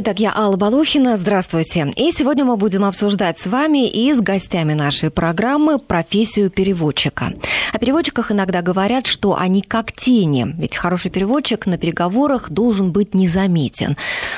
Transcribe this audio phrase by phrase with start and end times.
[0.00, 1.16] Итак, я Алла Балухина.
[1.16, 1.92] Здравствуйте.
[1.96, 7.32] И сегодня мы будем обсуждать с вами и с гостями нашей программы профессию переводчика.
[7.72, 13.12] О переводчиках иногда говорят, что они как тени, ведь хороший переводчик на переговорах должен быть
[13.12, 13.96] незаметен.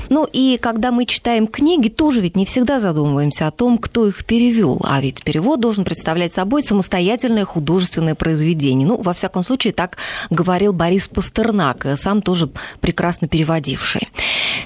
[0.09, 4.24] Ну и когда мы читаем книги, тоже ведь не всегда задумываемся о том, кто их
[4.24, 8.88] перевел, а ведь перевод должен представлять собой самостоятельное художественное произведение.
[8.88, 9.98] Ну, во всяком случае, так
[10.30, 12.48] говорил Борис Пастернак, сам тоже
[12.80, 14.08] прекрасно переводивший.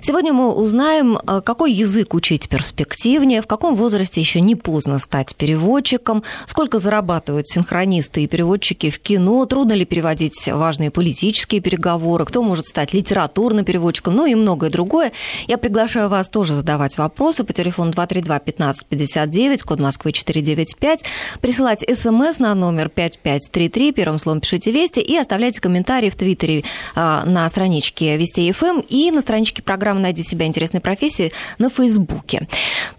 [0.01, 5.35] Сегодня мы узнаем, э, какой язык учить перспективнее, в каком возрасте еще не поздно стать
[5.35, 12.43] переводчиком, сколько зарабатывают синхронисты и переводчики в кино, трудно ли переводить важные политические переговоры, кто
[12.43, 15.13] может стать литературным переводчиком, ну и многое другое.
[15.47, 21.05] Я приглашаю вас тоже задавать вопросы по телефону 232-1559, код Москвы 495,
[21.41, 27.23] присылать смс на номер 5533, первым словом пишите «Вести» и оставляйте комментарии в Твиттере э,
[27.25, 32.49] на страничке Вести ФМ эм и на страничке программы «Найди себя интересной профессии» на Фейсбуке.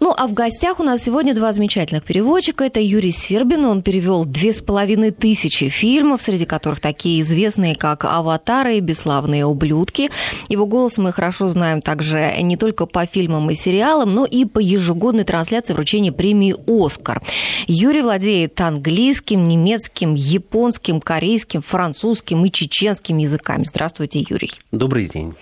[0.00, 2.64] Ну, а в гостях у нас сегодня два замечательных переводчика.
[2.64, 8.04] Это Юрий Сербин, он перевел две с половиной тысячи фильмов, среди которых такие известные, как
[8.04, 10.10] «Аватары» и «Бесславные ублюдки».
[10.48, 14.58] Его голос мы хорошо знаем также не только по фильмам и сериалам, но и по
[14.58, 17.22] ежегодной трансляции вручения премии «Оскар».
[17.66, 23.64] Юрий владеет английским, немецким, японским, корейским, французским и чеченским языками.
[23.66, 24.52] Здравствуйте, Юрий.
[24.72, 25.34] Добрый день.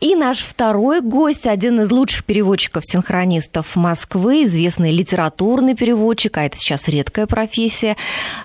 [0.00, 6.88] И наш второй гость, один из лучших переводчиков-синхронистов Москвы, известный литературный переводчик, а это сейчас
[6.88, 7.96] редкая профессия,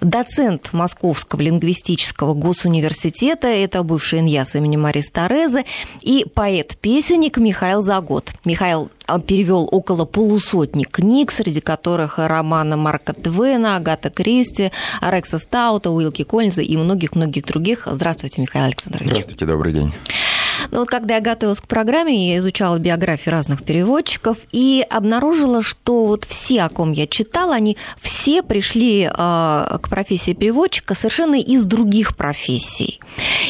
[0.01, 5.65] доцент Московского лингвистического госуниверситета, это бывший иньяс имени Марис Торезы,
[6.01, 8.31] и поэт-песенник Михаил Загод.
[8.45, 15.89] Михаил а, перевел около полусотни книг, среди которых романы Марка Твена, Агата Кристи, Рекса Стаута,
[15.89, 17.87] Уилки Коллинза и многих-многих других.
[17.89, 19.07] Здравствуйте, Михаил Александрович.
[19.07, 19.91] Здравствуйте, добрый день.
[20.71, 26.05] Ну, вот когда я готовилась к программе, я изучала биографии разных переводчиков и обнаружила, что
[26.05, 31.65] вот все, о ком я читала, они все пришли э, к профессии переводчика совершенно из
[31.65, 32.99] других профессий.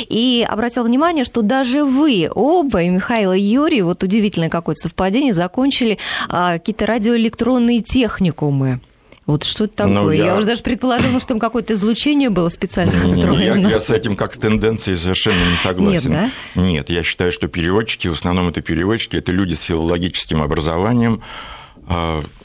[0.09, 5.33] И обратила внимание, что даже вы оба, и Михаил и Юрий, вот удивительное какое-то совпадение,
[5.33, 5.97] закончили
[6.29, 8.79] э, какие-то радиоэлектронные техникумы.
[9.27, 9.93] Вот что это такое?
[9.93, 10.25] Ну, я...
[10.27, 13.67] я уже даже предположила, что там какое-то излучение было специально настроено.
[13.67, 16.11] Я, я с этим как с тенденцией совершенно не согласен.
[16.11, 16.61] Нет, да?
[16.61, 21.21] Нет, я считаю, что переводчики, в основном это переводчики, это люди с филологическим образованием,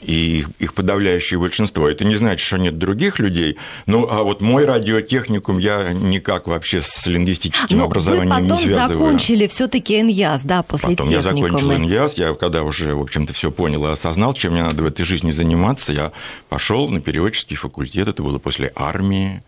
[0.01, 1.89] и их подавляющее большинство.
[1.89, 6.81] Это не значит, что нет других людей, но а вот мой радиотехникум я никак вообще
[6.81, 8.99] с лингвистическим но ну, образованием не связываю.
[8.99, 11.47] Вы закончили все таки НЯС, да, после Потом техникума.
[11.47, 14.81] я закончил НЯС, я когда уже, в общем-то, все понял и осознал, чем мне надо
[14.81, 16.13] в этой жизни заниматься, я
[16.47, 19.43] пошел на переводческий факультет, это было после армии,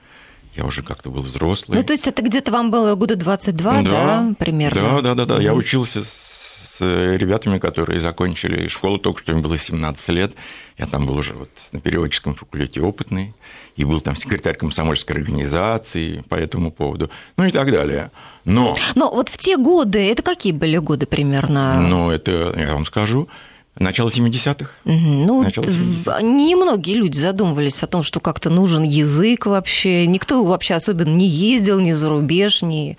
[0.55, 1.77] я уже как-то был взрослый.
[1.77, 4.81] Ну, то есть это где-то вам было года 22, да, да примерно?
[4.81, 5.41] Да, да, да, да.
[5.41, 6.34] Я учился с
[6.75, 10.33] с э, ребятами, которые закончили школу, только что им было 17 лет.
[10.77, 13.33] Я там был уже вот на переводческом факультете опытный,
[13.77, 18.11] и был там секретарь комсомольской организации по этому поводу, ну и так далее.
[18.43, 18.75] Но...
[18.95, 21.79] Но вот в те годы, это какие были годы примерно?
[21.81, 23.29] Ну, это, я вам скажу,
[23.77, 24.71] Начало 70-х.
[24.85, 24.93] Угу.
[24.93, 30.07] Ну, Начало 70 немногие люди задумывались о том, что как-то нужен язык вообще.
[30.07, 32.97] Никто вообще особенно не ездил ни за рубеж, ни...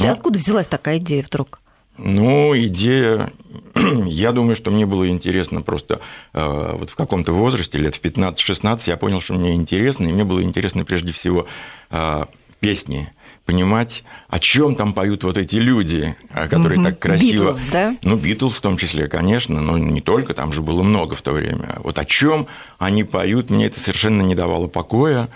[0.00, 1.60] Ну, Откуда взялась такая идея вдруг?
[1.98, 3.30] Ну, идея,
[4.06, 6.00] я думаю, что мне было интересно просто
[6.32, 10.24] э, вот в каком-то возрасте, лет в 15-16, я понял, что мне интересно, и мне
[10.24, 11.46] было интересно прежде всего
[11.90, 12.24] э,
[12.60, 13.10] песни,
[13.44, 16.84] понимать, о чем там поют вот эти люди, э, которые mm-hmm.
[16.84, 17.50] так красиво.
[17.50, 17.96] Beatles, да?
[18.02, 21.32] Ну, Битлз в том числе, конечно, но не только, там же было много в то
[21.32, 21.76] время.
[21.78, 22.46] Вот о чем
[22.78, 25.28] они поют, мне это совершенно не давало покоя,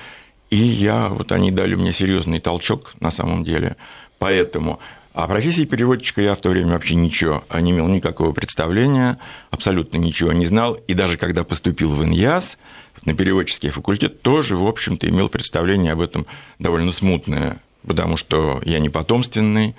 [0.51, 3.77] и я, вот они дали мне серьезный толчок на самом деле.
[4.19, 4.79] Поэтому
[5.15, 9.19] о профессии переводчика я в то время вообще ничего не имел никакого представления,
[9.51, 10.75] абсолютно ничего не знал.
[10.75, 12.57] И даже когда поступил в ИНЯС,
[13.05, 16.27] на переводческий факультет, тоже, в общем-то, имел представление об этом
[16.59, 19.75] довольно смутное, потому что я не потомственный,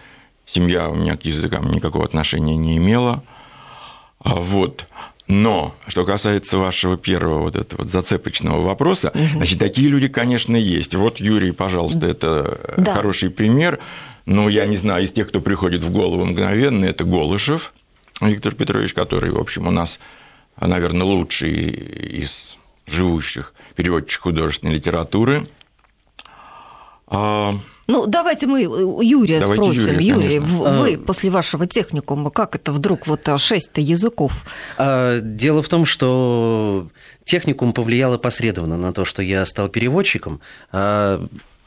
[0.46, 3.24] семья у меня к языкам никакого отношения не имела.
[4.20, 4.86] А вот.
[5.28, 9.24] Но, что касается вашего первого вот этого вот зацепочного вопроса, угу.
[9.36, 10.96] значит, такие люди, конечно, есть.
[10.96, 12.96] Вот, Юрий, пожалуйста, это да.
[12.96, 13.80] хороший пример
[14.26, 17.74] ну, я не знаю, из тех, кто приходит в голову мгновенно, это Голышев
[18.22, 20.00] Виктор Петрович, который, в общем, у нас,
[20.60, 21.52] наверное, лучший
[22.22, 25.48] из живущих переводчиков художественной литературы.
[27.08, 27.56] А,
[27.88, 30.00] ну, давайте мы Юрия давайте спросим.
[30.00, 30.98] Юрия, Юрий, вы а...
[30.98, 34.32] после вашего техникума, как это вдруг вот шесть языков?
[34.78, 36.88] А, дело в том, что
[37.26, 40.42] техникум повлиял опосредованно на то, что я стал переводчиком.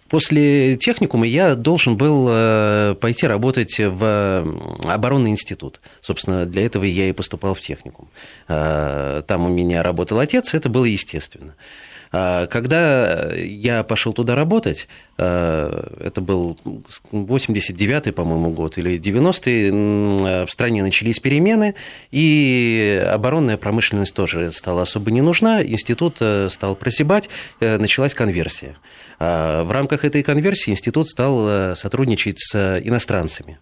[0.09, 4.47] После техникума я должен был э, пойти работать в
[4.85, 5.81] оборонный институт.
[6.01, 8.09] Собственно, для этого я и поступал в техникум.
[8.49, 11.55] Э, там у меня работал отец, это было естественно.
[12.13, 14.89] А, когда я пошел туда работать,
[15.19, 16.59] а, это был
[17.13, 21.75] 89-й, по-моему, год или 90-й, в стране начались перемены,
[22.11, 27.29] и оборонная промышленность тоже стала особо не нужна, институт э, стал просебать,
[27.61, 28.77] э, началась конверсия.
[29.19, 33.59] А, в рамках этой конверсии институт стал э, сотрудничать с иностранцами.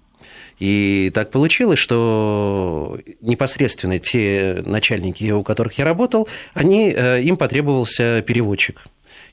[0.58, 8.22] И так получилось, что непосредственно те начальники, у которых я работал, они, э, им потребовался
[8.26, 8.82] переводчик.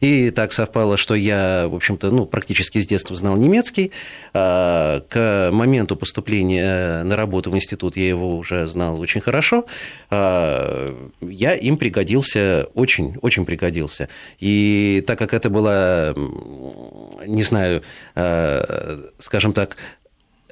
[0.01, 3.91] И так совпало, что я, в общем-то, ну, практически с детства знал немецкий.
[4.33, 9.65] А, к моменту поступления на работу в институт я его уже знал очень хорошо.
[10.09, 14.09] А, я им пригодился, очень, очень пригодился.
[14.39, 16.15] И так как это была,
[17.27, 17.83] не знаю,
[18.15, 19.77] а, скажем так,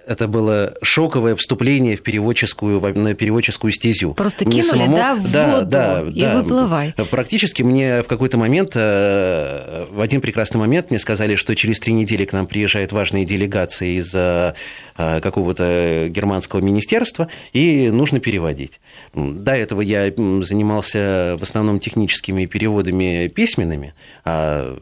[0.09, 4.15] это было шоковое вступление в переводческую, на переводческую стезю.
[4.15, 4.97] Просто кинули, самому...
[4.97, 6.41] да, в воду да, и да.
[6.41, 6.95] выплывай.
[7.11, 11.93] Практически мне в какой-то момент, э, в один прекрасный момент мне сказали, что через три
[11.93, 14.55] недели к нам приезжают важные делегации из э,
[14.95, 18.79] какого-то германского министерства, и нужно переводить.
[19.13, 23.93] До этого я занимался в основном техническими переводами письменными,
[24.25, 24.79] а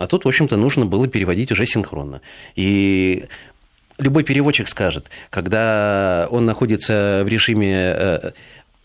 [0.00, 2.22] а тут, в общем-то, нужно было переводить уже синхронно.
[2.56, 3.24] И
[4.00, 8.30] любой переводчик скажет, когда он находится в режиме э,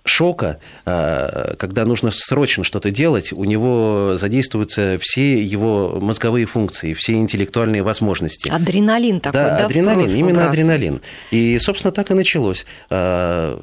[0.06, 7.14] шока, э, когда нужно срочно что-то делать, у него задействуются все его мозговые функции, все
[7.14, 8.50] интеллектуальные возможности.
[8.50, 9.58] Адреналин такой, да?
[9.58, 11.02] Да, адреналин, именно адреналин.
[11.32, 13.60] И, собственно, так и началось э,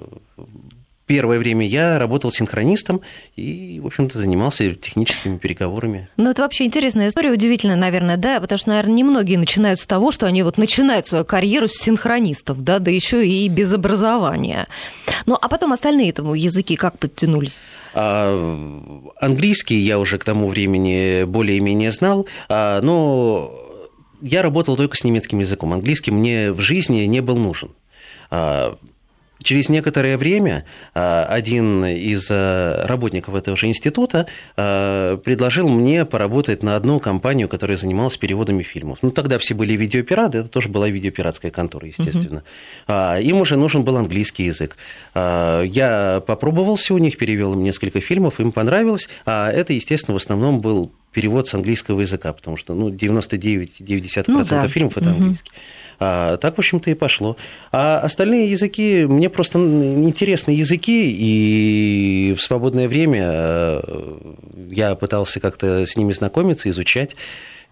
[1.12, 3.02] первое время я работал синхронистом
[3.36, 6.08] и, в общем-то, занимался техническими переговорами.
[6.16, 10.10] Ну, это вообще интересная история, удивительная, наверное, да, потому что, наверное, немногие начинают с того,
[10.10, 14.68] что они вот начинают свою карьеру с синхронистов, да, да еще и без образования.
[15.26, 17.58] Ну, а потом остальные этому языки как подтянулись?
[17.92, 18.32] А,
[19.20, 23.52] английский я уже к тому времени более-менее знал, а, но
[24.22, 25.74] я работал только с немецким языком.
[25.74, 27.68] Английский мне в жизни не был нужен.
[29.42, 36.62] Через некоторое время а, один из а, работников этого же института а, предложил мне поработать
[36.62, 38.98] на одну компанию, которая занималась переводами фильмов.
[39.02, 42.42] Ну, тогда все были видеопираты, это тоже была видеопиратская контора, естественно.
[42.88, 42.94] Угу.
[43.22, 44.76] Им уже нужен был английский язык.
[45.14, 50.60] Я попробовался у них, перевел им несколько фильмов, им понравилось, а это, естественно, в основном
[50.60, 54.68] был перевод с английского языка, потому что ну, 99,9% ну, да.
[54.68, 55.18] фильмов это угу.
[55.18, 55.52] английский.
[56.00, 57.36] А, так, в общем-то, и пошло.
[57.70, 64.34] А остальные языки, мне просто интересны языки, и в свободное время э,
[64.70, 67.14] я пытался как-то с ними знакомиться, изучать.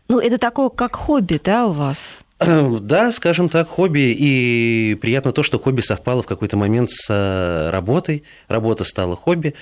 [0.08, 2.20] Ну, это такое, как хобби, да, у вас?
[2.80, 4.14] Да, скажем так, хобби.
[4.16, 8.24] И приятно то, что хобби совпало в какой-то момент с э, работой.
[8.48, 9.54] Работа стала хобби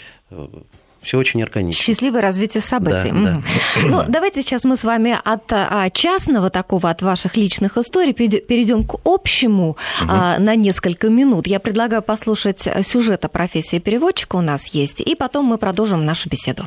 [1.03, 1.83] все очень органично.
[1.83, 3.11] Счастливое развитие событий.
[3.13, 3.43] Да,
[3.77, 3.83] да.
[3.83, 8.85] Ну, давайте сейчас мы с вами от а, частного такого, от ваших личных историй перейдем
[8.85, 10.07] к общему угу.
[10.09, 11.47] на несколько минут.
[11.47, 16.29] Я предлагаю послушать сюжет о профессии переводчика у нас есть, и потом мы продолжим нашу
[16.29, 16.65] беседу.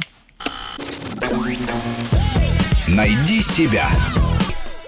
[2.88, 3.90] Найди себя.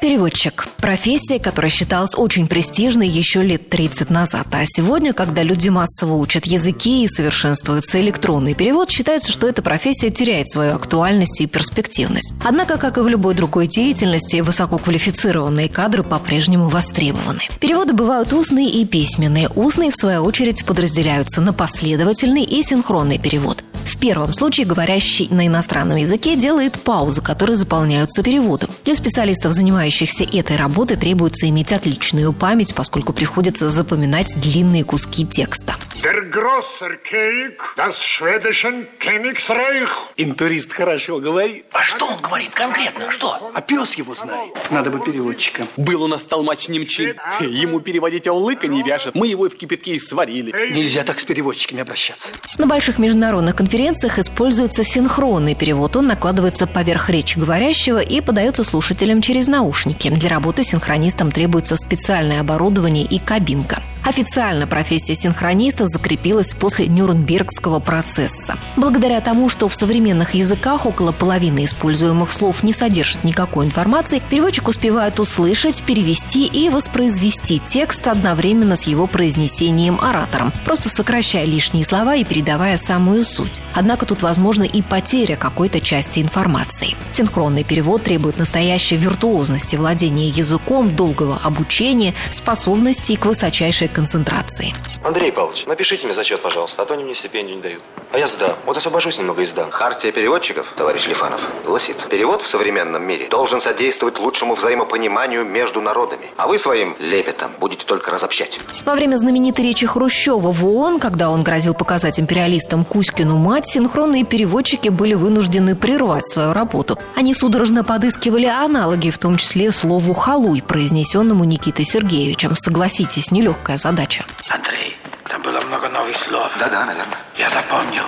[0.03, 0.67] Переводчик.
[0.79, 4.47] Профессия, которая считалась очень престижной еще лет 30 назад.
[4.51, 10.10] А сегодня, когда люди массово учат языки и совершенствуется электронный перевод, считается, что эта профессия
[10.10, 12.33] теряет свою актуальность и перспективность.
[12.43, 17.43] Однако, как и в любой другой деятельности, высококвалифицированные кадры по-прежнему востребованы.
[17.62, 19.48] Переводы бывают устные и письменные.
[19.55, 23.63] Устные, в свою очередь, подразделяются на последовательный и синхронный перевод.
[23.86, 28.69] В первом случае говорящий на иностранном языке делает паузы, которые заполняются переводом.
[28.83, 35.75] Для специалистов, занимающихся этой работой, требуется иметь отличную память, поскольку приходится запоминать длинные куски текста.
[36.03, 39.89] Der grosser König, das schwedischen Königsreich.
[40.17, 41.65] Интурист хорошо говорит.
[41.71, 43.09] А что он говорит конкретно?
[43.09, 43.51] Что?
[43.53, 44.51] А пес его знает.
[44.69, 45.65] Надо бы переводчика.
[45.77, 47.15] Был у нас толмач немчин.
[47.39, 49.15] Ему переводить он лыка не вяжет.
[49.15, 50.51] Мы его в кипятке и сварили.
[50.73, 52.33] Нельзя так с переводчиками обращаться.
[52.57, 55.95] На больших международных конференциях используется синхронный перевод.
[55.95, 59.82] Он накладывается поверх речи говорящего и подается слушателям через наушники.
[59.85, 63.81] Для работы синхронистам требуется специальное оборудование и кабинка.
[64.05, 68.57] Официально профессия синхрониста закрепилась после Нюрнбергского процесса.
[68.75, 74.67] Благодаря тому, что в современных языках около половины используемых слов не содержит никакой информации, переводчик
[74.67, 82.15] успевает услышать, перевести и воспроизвести текст одновременно с его произнесением оратором, просто сокращая лишние слова
[82.15, 83.61] и передавая самую суть.
[83.73, 86.97] Однако тут возможна и потеря какой-то части информации.
[87.13, 94.74] Синхронный перевод требует настоящей виртуозности владения языком, долгого обучения, способностей к высочайшей концентрации.
[95.03, 97.82] Андрей Павлович, напишите мне зачет, пожалуйста, а то они мне стипендию не дают.
[98.12, 98.56] А я сдам.
[98.65, 99.72] Вот освобожусь немного и сдам.
[99.72, 106.27] Хартия переводчиков, товарищ Лифанов, гласит, перевод в современном мире должен содействовать лучшему взаимопониманию между народами.
[106.38, 108.60] А вы своим лепетом будете только разобщать.
[108.86, 114.25] Во время знаменитой речи Хрущева в ООН, когда он грозил показать империалистам Кузькину мать, синхронные
[114.25, 117.00] переводчики были вынуждены прервать свою работу.
[117.15, 122.55] Они судорожно подыскивали аналоги, в том числе слову «халуй», произнесенному Никитой Сергеевичем.
[122.55, 124.25] Согласитесь, нелегкая задача.
[124.50, 124.98] Андрей,
[125.29, 126.51] там было много новых слов.
[126.60, 127.17] Да-да, наверное.
[127.38, 128.03] Я запомнил.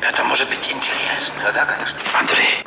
[0.00, 1.34] Это может быть интересно.
[1.44, 1.96] Да-да, конечно.
[2.18, 2.64] Андрей,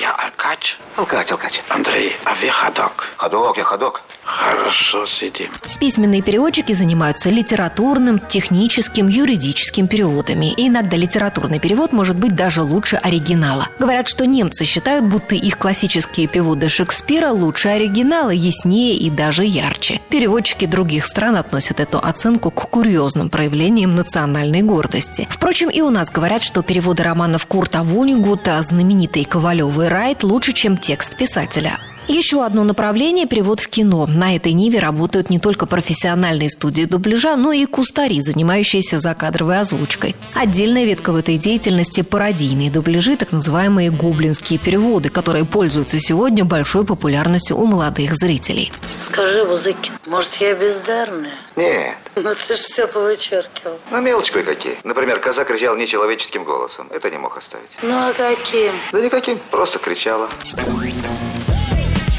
[0.00, 0.78] я алкач.
[0.96, 1.60] Алкач, алкач.
[1.68, 3.08] Андрей, а вы ходок.
[3.16, 4.02] Ходок, я ходок.
[4.30, 5.48] Хорошо сидим.
[5.80, 10.52] Письменные переводчики занимаются литературным, техническим, юридическим переводами.
[10.52, 13.68] И иногда литературный перевод может быть даже лучше оригинала.
[13.80, 20.00] Говорят, что немцы считают, будто их классические переводы Шекспира лучше оригинала, яснее и даже ярче.
[20.10, 25.26] Переводчики других стран относят эту оценку к курьезным проявлениям национальной гордости.
[25.28, 30.76] Впрочем, и у нас говорят, что переводы романов Курта Вонигута, знаменитой Ковалевой Райт лучше, чем
[30.76, 31.78] текст писателя.
[32.10, 34.04] Еще одно направление– перевод в кино.
[34.08, 40.16] На этой ниве работают не только профессиональные студии дубляжа, но и кустари, занимающиеся закадровой озвучкой.
[40.34, 46.84] Отдельная ветка в этой деятельности– пародийные дубляжи, так называемые гоблинские переводы, которые пользуются сегодня большой
[46.84, 48.72] популярностью у молодых зрителей.
[48.98, 51.30] Скажи, Бузыкин, может, я бездарная?
[51.54, 51.94] Нет.
[52.16, 53.78] Ну, ты ж все повычеркивал.
[53.92, 54.78] Ну, мелочи кое-какие.
[54.82, 56.88] Например, коза кричала нечеловеческим голосом.
[56.92, 57.70] Это не мог оставить.
[57.82, 58.72] Ну, а каким?
[58.90, 59.38] Да никаким.
[59.52, 60.28] Просто кричала.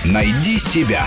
[0.05, 1.05] Найди себя.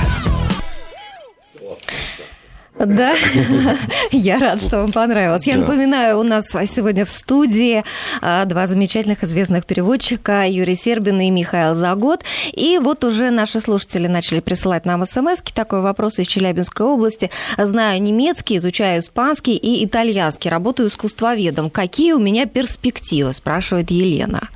[2.78, 3.14] Да,
[4.10, 5.46] я рад, что вам понравилось.
[5.46, 5.60] Я Да.
[5.60, 7.82] напоминаю, у нас сегодня в студии
[8.20, 12.24] а, два замечательных известных переводчика Юрий Сербин и Михаил Загод.
[12.52, 17.30] И вот уже наши слушатели начали присылать нам смс Такой вопрос из Челябинской области.
[17.56, 21.70] Знаю немецкий, изучаю испанский и итальянский, работаю искусствоведом.
[21.70, 24.48] Какие у меня перспективы, спрашивает Елена.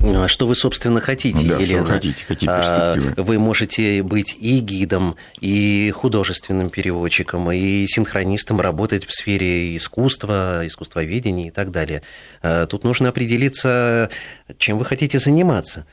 [0.00, 1.86] Ну, а что вы, собственно, хотите, Да, что вы Елена?
[1.86, 3.22] хотите, какие А, перспективы?
[3.24, 11.48] Вы можете быть и гидом, и художественным переводчиком, и синхронистом, работать в сфере искусства, искусствоведения
[11.48, 12.02] и так далее.
[12.42, 14.10] А, Тут нужно определиться,
[14.58, 15.86] чем вы хотите заниматься.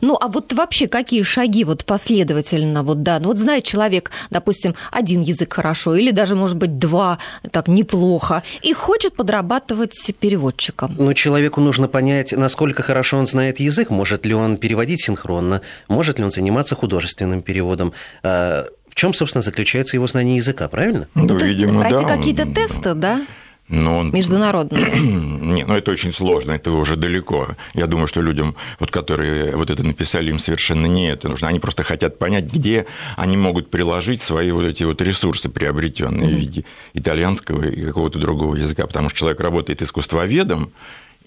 [0.00, 4.74] Ну, а вот вообще какие шаги вот последовательно, вот да, ну вот знает человек, допустим,
[4.90, 7.18] один язык хорошо, или даже, может быть, два,
[7.52, 10.94] так неплохо, и хочет подрабатывать переводчиком.
[10.98, 16.18] Но человеку нужно понять, насколько хорошо он знает язык, может ли он переводить синхронно, может
[16.18, 17.92] ли он заниматься художественным переводом.
[18.22, 21.06] А, В чем, собственно, заключается его знание языка, правильно?
[21.14, 22.16] Ну, то есть видимо, пройти да.
[22.16, 23.20] какие-то он- тесты, да,
[23.68, 24.10] Но он...
[24.12, 24.86] международные.
[25.00, 27.48] Не, ну это очень сложно, это уже далеко.
[27.74, 31.48] Я думаю, что людям, вот, которые вот это написали, им совершенно не это нужно.
[31.48, 36.38] Они просто хотят понять, где они могут приложить свои вот эти вот ресурсы, приобретенные в
[36.38, 38.86] виде итальянского и какого-то другого языка.
[38.86, 40.72] Потому что человек работает искусствоведом,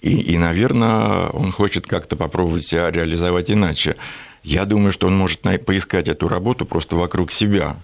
[0.00, 3.96] и, и, наверное, он хочет как-то попробовать себя реализовать иначе.
[4.42, 7.76] Я думаю, что он может поискать эту работу просто вокруг себя.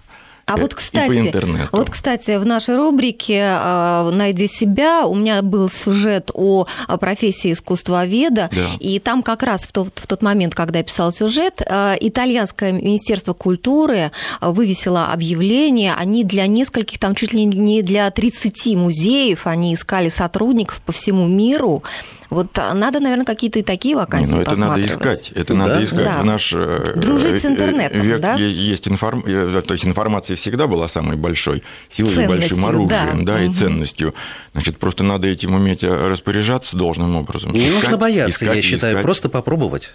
[0.49, 1.69] А Э, вот, и кстати, по интернету.
[1.73, 6.67] вот, кстати, в нашей рубрике э, «Найди себя» у меня был сюжет о
[7.01, 8.69] профессии искусствоведа, Да.
[8.81, 12.73] и там как раз в тот, в тот момент, когда я писал сюжет, э, итальянское
[12.73, 19.47] министерство культуры э, вывесило объявление, они для нескольких, там чуть ли не для 30 музеев,
[19.47, 21.83] они искали сотрудников по всему миру.
[22.31, 25.59] Вот а, надо, наверное, какие-то и такие Не, вакансии ну это надо искать, это Да?
[25.61, 26.05] надо искать.
[26.05, 26.21] Да.
[26.21, 28.35] В наш э, Дружить с э, интернетом, век да?
[28.35, 29.23] есть информ...
[29.27, 33.35] э, то есть информация всегда была самой большой силой и большим оружием, да.
[33.35, 33.55] да, и Мгм.
[33.55, 34.15] ценностью.
[34.53, 37.53] Значит, просто надо этим уметь э, распоряжаться должным образом.
[37.53, 39.03] Не Искать, нужно бояться, искать я считаю, искать.
[39.05, 39.93] просто попробовать.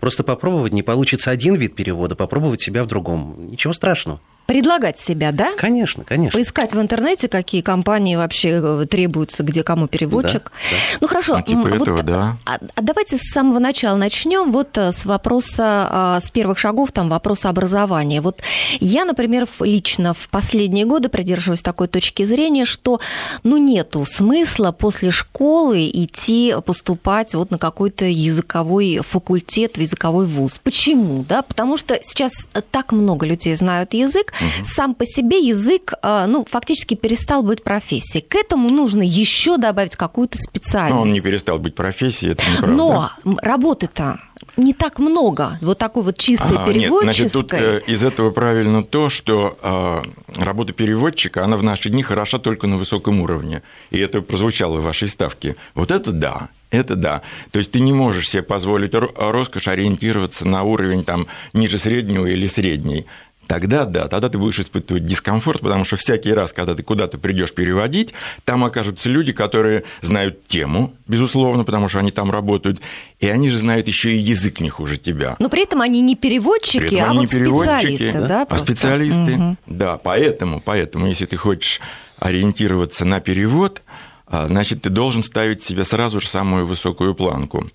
[0.00, 3.48] Просто попробовать, не получится один вид перевода, попробовать себя в другом.
[3.50, 4.20] Ничего страшного.
[4.46, 5.52] Предлагать себя, да?
[5.56, 6.36] Конечно, конечно.
[6.38, 10.52] Поискать в интернете, какие компании вообще э, требуются, где кому переводчик.
[10.70, 12.36] Да, Ну хорошо, Ну, типа м, этого, вот, да.
[12.44, 14.52] а, а давайте с самого начала начнем.
[14.52, 18.20] Вот э, с вопроса, а, с первых шагов, там вопроса образования.
[18.20, 18.42] Вот
[18.80, 23.00] я, например, лично в последние годы придерживаюсь такой точки зрения, что
[23.44, 30.60] ну нету смысла после школы идти поступать вот на какой-то языковой факультет, в языковой вуз.
[30.62, 31.24] Почему?
[31.26, 31.40] Да?
[31.42, 32.32] Потому что сейчас
[32.70, 34.33] так много людей знают язык,
[34.64, 38.24] сам по себе язык, а, ну, фактически перестал быть профессией.
[38.26, 40.96] К этому нужно еще добавить какую-то специальность.
[40.96, 42.76] Но он не перестал быть профессией, это неправда.
[42.76, 43.10] Но
[43.42, 44.20] работы-то
[44.56, 45.58] не так много.
[45.60, 47.04] Вот такой вот чистой А, Нет, переводческой.
[47.04, 52.02] значит, тут э, из этого правильно то, что э, работа переводчика, она в наши дни
[52.02, 53.62] хороша только на высоком уровне.
[53.90, 55.56] И это прозвучало в вашей ставке.
[55.74, 56.48] Вот это да.
[56.70, 57.22] Это да.
[57.52, 62.48] То есть ты не можешь себе позволить роскошь ориентироваться на уровень там, ниже среднего или
[62.48, 63.06] средний.
[63.46, 67.52] Тогда да, тогда ты будешь испытывать дискомфорт, потому что всякий раз, когда ты куда-то придешь
[67.52, 72.80] переводить, там окажутся люди, которые знают тему, безусловно, потому что они там работают,
[73.20, 75.36] и они же знают еще и язык не хуже тебя.
[75.38, 78.42] Но при этом они не переводчики, а они вот не переводчики, специалисты, да?
[78.42, 78.66] а просто?
[78.66, 79.58] специалисты, Мгм.
[79.66, 81.80] да, поэтому, поэтому, если ты хочешь
[82.18, 83.82] ориентироваться на перевод,
[84.26, 87.68] а, значит, ты должен ставить себе сразу же самую высокую планку.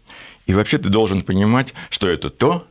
[0.46, 2.66] И вообще ты должен понимать, что это то,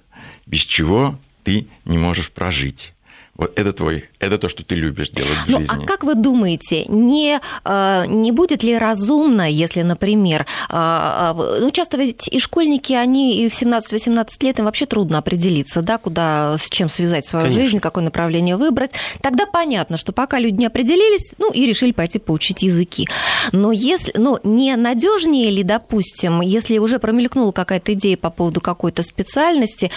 [0.46, 1.16] без чего
[1.48, 2.92] ты не можешь прожить.
[3.38, 5.84] Вот это твой, это то, что ты любишь делать в Ну, жизни.
[5.84, 11.70] а как вы думаете, не, э, не будет ли разумно, если, например, э, э, ну,
[11.70, 16.56] часто ведь и школьники, они и в 17-18 лет, им вообще трудно определиться, да, куда,
[16.58, 17.62] с чем связать свою Конечно.
[17.62, 18.90] жизнь, какое направление выбрать.
[19.22, 23.06] Тогда понятно, что пока люди не определились, ну, и решили пойти поучить языки.
[23.52, 29.04] Но если, ну, не надежнее ли, допустим, если уже промелькнула какая-то идея по поводу какой-то
[29.04, 29.92] специальности,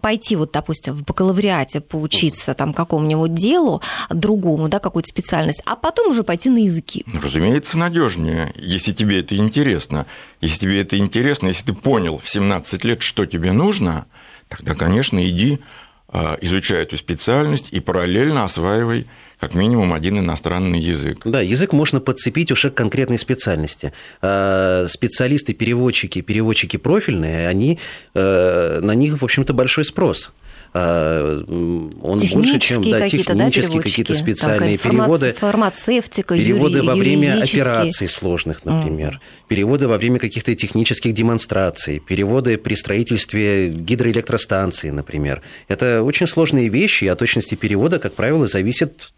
[0.00, 6.10] пойти вот, допустим, в бакалавриате поучиться там какому-нибудь делу другому, да, какую-то специальность, а потом
[6.10, 7.04] уже пойти на языки.
[7.06, 10.06] Ну, Разумеется, надежнее, если тебе это интересно.
[10.40, 14.06] Если тебе это интересно, если ты понял в 17 лет, что тебе нужно,
[14.48, 15.60] тогда, конечно, иди
[16.08, 19.06] а, изучай эту специальность и параллельно осваивай
[19.40, 21.18] как минимум один иностранный язык.
[21.24, 23.92] Да, язык можно подцепить уже к конкретной специальности.
[24.22, 27.78] А Специалисты, переводчики, переводчики профильные, они,
[28.14, 30.32] э, на них, в общем-то, большой спрос.
[30.74, 33.24] М, Он больше, чем да, да, технические
[33.64, 33.78] переводчики?
[33.82, 35.32] какие-то Там специальные фарма- переводы.
[35.38, 39.20] Фармацевтика, Переводы юри- во время операций сложных, например.
[39.48, 41.98] Переводы во время каких-то технических демонстраций.
[41.98, 45.40] Переводы при строительстве гидроэлектростанции, например.
[45.68, 49.08] Это очень сложные вещи, и от точности перевода, как правило, зависит...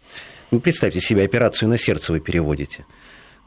[0.51, 2.85] Ну, представьте себе, операцию на сердце вы переводите.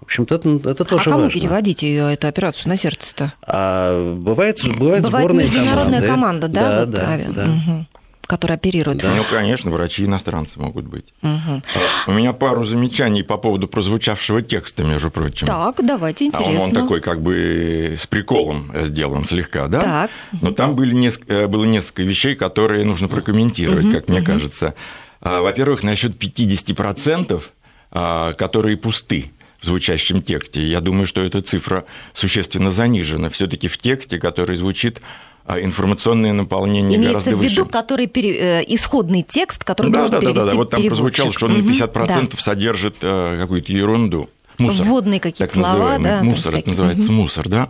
[0.03, 1.41] В общем-то, это, это тоже а кому важно.
[1.41, 3.35] переводить ее, эту операцию на сердце-то?
[3.47, 6.09] А бывает, бывает, Бывает сборные международная команды.
[6.09, 7.87] команда, да, да, вот, да, ави-
[8.29, 8.55] да.
[8.55, 9.05] оперирует.
[9.05, 11.05] Ну, конечно, врачи иностранцы могут быть.
[11.23, 11.63] Мгм.
[12.09, 15.47] У меня пару замечаний по поводу прозвучавшего текста, между прочим.
[15.47, 16.65] Так, давайте, А он, интересно.
[16.65, 19.81] он такой как бы с приколом сделан слегка, да?
[19.83, 20.11] Так.
[20.41, 24.75] Но там были несколько, э, было несколько вещей, которые нужно прокомментировать, как мне кажется.
[25.21, 27.53] А, Во-первых, насчет 50%,
[27.93, 29.31] а, которые пусты
[29.63, 30.67] в звучащем тексте.
[30.67, 33.31] Я думаю, что эта цифра существенно занижена.
[33.31, 35.01] Все-таки в тексте, который звучит,
[35.45, 37.71] а, информационное наполнение Имеется гораздо в виду, выше.
[37.73, 40.55] который пере- э, исходный текст, который Да, должен да, да, да, да.
[40.55, 41.39] Вот там прозвучало, переводчик.
[41.39, 44.29] что он на Мгм, 50% содержит э, какую-то ерунду.
[44.59, 44.85] Мусор.
[44.87, 46.11] Вводные какие-то так слова, называемый.
[46.11, 47.21] да, Мусор, это называется Мгм.
[47.23, 47.69] мусор, да?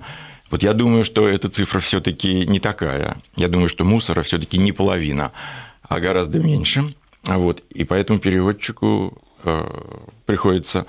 [0.51, 3.17] Вот я думаю, что эта цифра все-таки не такая.
[3.37, 5.33] Я думаю, что мусора все-таки не половина,
[5.89, 6.95] а гораздо меньше.
[7.27, 7.63] А Вот.
[7.73, 9.65] И поэтому переводчику э,
[10.27, 10.85] приходится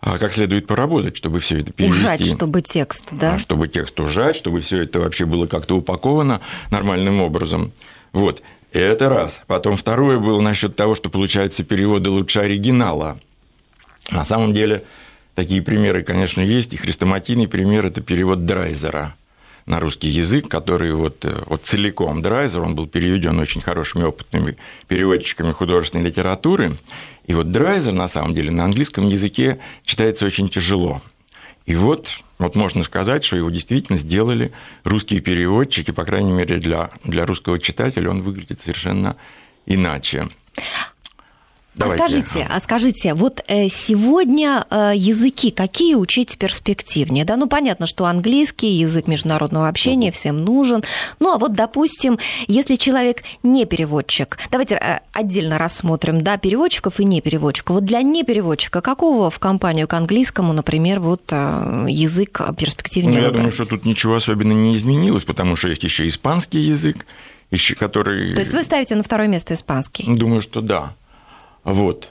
[0.00, 1.72] как следует поработать, чтобы все это да.
[1.72, 2.00] перевести.
[2.00, 3.34] Ужать, чтобы текст, да?
[3.34, 7.72] А, чтобы текст ужать, чтобы все это вообще было как-то упаковано нормальным образом.
[8.12, 8.42] Вот.
[8.72, 9.40] Это раз.
[9.46, 13.18] Потом второе было насчет того, что получаются переводы лучше оригинала.
[14.10, 14.84] На самом деле
[15.34, 16.74] такие примеры, конечно, есть.
[16.74, 19.14] И хрестоматийный пример– это перевод Драйзера
[19.68, 24.56] на русский язык, который вот, э, вот целиком Драйзер, он был переведен очень хорошими опытными
[24.86, 26.72] переводчиками художественной литературы.
[27.28, 31.02] И вот Драйзер, на самом деле, на английском языке читается очень тяжело.
[31.66, 36.90] И вот, вот можно сказать, что его действительно сделали русские переводчики, по крайней мере, для,
[37.04, 39.16] для русского читателя он выглядит совершенно
[39.66, 40.30] иначе.
[41.78, 42.04] Давайте.
[42.04, 47.24] А скажите, а скажите, вот э, сегодня э, языки какие учить перспективнее?
[47.24, 50.82] Да, ну понятно, что английский язык международного общения всем нужен.
[51.20, 57.04] Ну а вот, допустим, если человек не переводчик, давайте э, отдельно рассмотрим, да, переводчиков и
[57.04, 57.76] не переводчиков.
[57.76, 63.24] Вот для не переводчика какого в компанию к английскому, например, вот язык перспективнее Ну, я
[63.26, 63.36] выбрать?
[63.36, 67.06] думаю, что тут ничего особенно не изменилось, потому что есть еще испанский язык,
[67.78, 68.34] который...
[68.34, 70.04] То есть вы ставите на второе место испанский?
[70.06, 70.94] Думаю, что да.
[71.68, 72.08] Вот.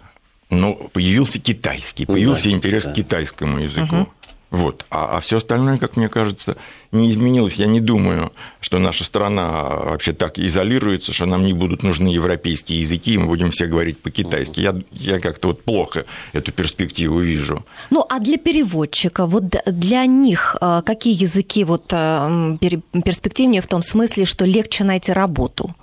[0.49, 2.91] Но появился китайский, появился Да, интерес да.
[2.91, 4.07] к китайскому языку.
[4.49, 4.85] Вот.
[4.89, 6.55] А, а все остальное, как мне кажется,
[6.93, 7.55] не изменилось.
[7.55, 12.79] Я не думаю, что наша страна вообще так изолируется, что нам не будут нужны европейские
[12.79, 14.61] языки, и мы будем все говорить по-китайски.
[14.61, 17.65] Я, я как-то вот плохо эту перспективу вижу.
[17.89, 22.57] Ну, а для переводчика, вот для них э, какие языки вот э,
[23.03, 25.75] перспективнее в том смысле, что легче найти работу?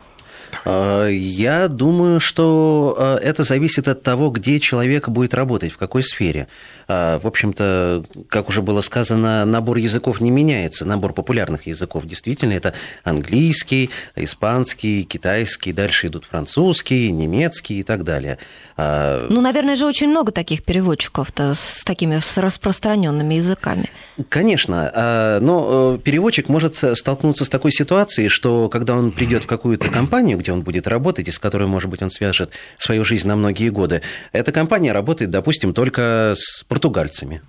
[0.65, 6.03] А, Я думаю, что а, это зависит от того, где человек будет работать, в какой
[6.03, 6.49] сфере.
[6.89, 10.85] А, в общем-то, как уже было сказано, набор языков не меняется.
[10.85, 18.39] Набор популярных языков действительно это английский, испанский, китайский, дальше идут французский, немецкий и так далее.
[18.77, 23.89] Ну, наверное же, очень много таких переводчиков-то с такими с распространенными языками.
[24.29, 29.89] Конечно, но э, переводчик может столкнуться с такой ситуацией, что когда он придет в какую-то
[29.89, 33.35] компанию, где он будет работать, и с которой, может быть, он свяжет свою жизнь на
[33.35, 34.03] многие годы,
[34.33, 37.41] эта компания работает, допустим, только с португальцами.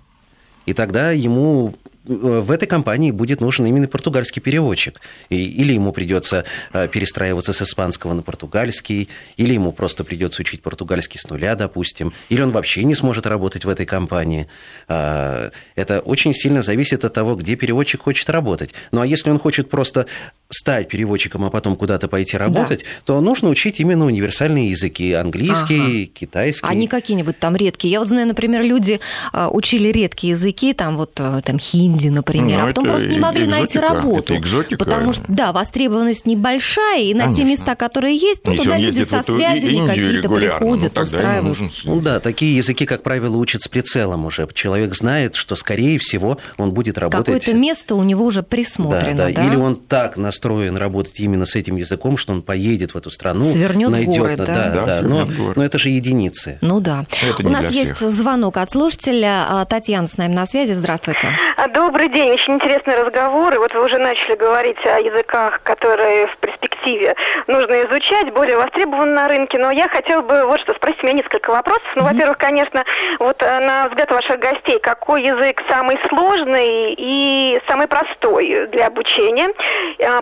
[0.64, 1.76] И тогда ему
[2.08, 5.00] э, в этой компании будет нужен именно португальский переводчик.
[5.28, 10.62] И, или ему придется э, перестраиваться с испанского на португальский, или ему просто придется учить
[10.62, 14.48] португальский с нуля, допустим, или он вообще не сможет работать в этой компании.
[14.88, 18.74] А, Это очень сильно зависит от того, где переводчик хочет работать.
[18.90, 20.06] Ну а если он хочет просто
[20.48, 25.12] стать переводчиком, а потом куда-то пойти работать, то нужно учить именно универсальные языки.
[25.12, 26.66] Английский, китайский.
[26.66, 27.92] А не какие-нибудь там редкие.
[27.92, 29.00] Я вот знаю, например, люди
[29.32, 33.18] а, учили редкие языки, там вот а, там хинди, например, Ну, а потом просто не
[33.18, 34.34] могли найти экзотика, работу.
[34.34, 34.84] это экзотика.
[34.84, 37.44] Потому что, да, востребованность небольшая, и на те Конечно.
[37.44, 41.80] места, которые есть, ну, Если туда люди со связями какие-то регулярно, приходят, ну, устраиваются.
[41.84, 44.48] Ну да, такие языки, как правило, учат с прицелом уже.
[44.54, 47.26] Человек знает, что, скорее всего, он будет работать...
[47.26, 49.28] Какое-то место у него уже присмотрено, да?
[49.28, 49.46] да, да.
[49.46, 53.44] Или он так настроен работать именно с этим языком, что он поедет в эту страну,
[53.46, 54.54] Свернет найдет, горы, да, да?
[54.70, 55.52] да, Да, но, горы.
[55.56, 56.58] но это же единицы.
[56.60, 57.06] Ну да.
[57.26, 58.10] Это У нас есть всех.
[58.10, 59.46] звонок от слушателя.
[59.48, 60.72] А, Татьяна с нами на связи.
[60.72, 61.28] Здравствуйте.
[61.56, 63.54] А, Добрый день, очень интересный разговор.
[63.54, 67.14] И вот вы уже начали говорить о языках, которые в перспективе
[67.46, 69.58] нужно изучать, более востребованы на рынке.
[69.58, 71.82] Но я хотела бы вот что спросить у меня несколько вопросов.
[71.96, 72.84] Ну, во-первых, конечно,
[73.18, 79.48] вот э, на взгляд ваших гостей, какой язык самый сложный и самый простой для обучения?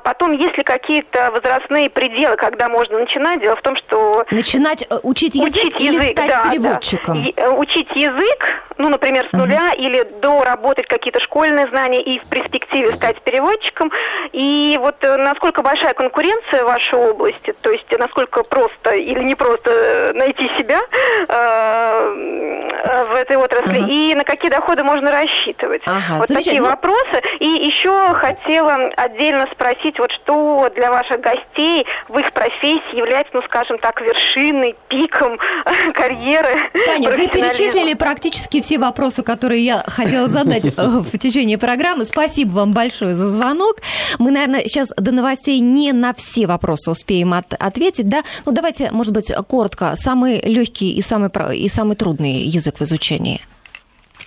[0.05, 3.41] Потом, есть ли какие-то возрастные пределы, когда можно начинать?
[3.41, 6.51] Дело в том, что Начинать э, учить язык Учить или язык, стать да, да.
[6.51, 7.25] переводчиком?
[7.25, 12.25] И, э, Учить язык, ну, например, с нуля, или доработать какие-то школьные знания и в
[12.27, 13.91] перспективе стать переводчиком.
[14.33, 19.35] И вот э, насколько большая конкуренция в вашей области, то есть насколько просто или не
[19.35, 20.81] просто найти себя
[21.29, 23.87] э, в этой отрасли, Ага.
[23.91, 25.83] и на какие доходы можно рассчитывать.
[25.87, 27.23] Ага, вот такие вопросы.
[27.41, 33.43] И еще хотела отдельно спросить, вот что для ваших гостей в их профессии является, ну,
[33.43, 35.39] скажем так, вершиной, пиком
[35.95, 36.71] карьеры.
[36.87, 42.05] Таня, вы перечислили практически все вопросы, которые я хотела задать э, в течение программы.
[42.05, 43.77] Спасибо вам большое за звонок.
[44.19, 48.23] Мы, наверное, сейчас до новостей не на все вопросы успеем от- ответить, да?
[48.47, 49.93] Ну, давайте, может быть, коротко.
[49.97, 53.41] Самый легкий и самый, и самый трудный язык в изучении.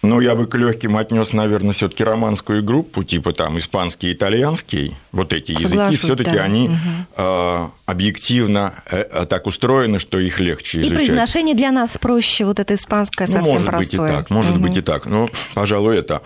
[0.04, 4.96] Ну, я бы к легким отнес, наверное, все-таки романскую группу, типа там испанский, итальянский.
[5.12, 6.44] Вот эти языки, Соглашусь, все-таки да.
[6.44, 6.70] они
[7.16, 10.98] э, объективно э, так устроены, что их легче И изучать.
[10.98, 14.00] произношение для нас проще, вот это испанское Ну, совсем может простое.
[14.02, 14.62] быть и так, может Мгм.
[14.62, 15.06] быть и так.
[15.08, 16.22] Ну, пожалуй, это.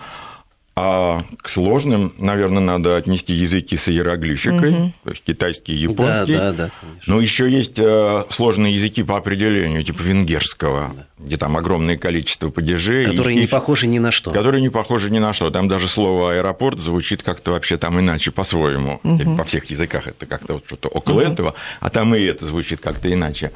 [0.74, 4.94] А к сложным, наверное, надо отнести языки с иероглификой, Мгм.
[5.04, 6.32] то есть китайский, японский.
[6.32, 7.14] Да, да, да, конечно.
[7.14, 13.04] Но еще есть э, сложные языки по определению, типа венгерского, где там огромное количество падежей.
[13.04, 14.30] Которые и- не похожи ни на что.
[14.30, 15.50] Которые не похожи ни на что.
[15.50, 18.98] Там даже слово аэропорт звучит как-то вообще там иначе, по-своему.
[19.04, 22.80] Или Во всех языках это как-то вот что-то около этого, а там и это звучит
[22.80, 23.52] как-то иначе.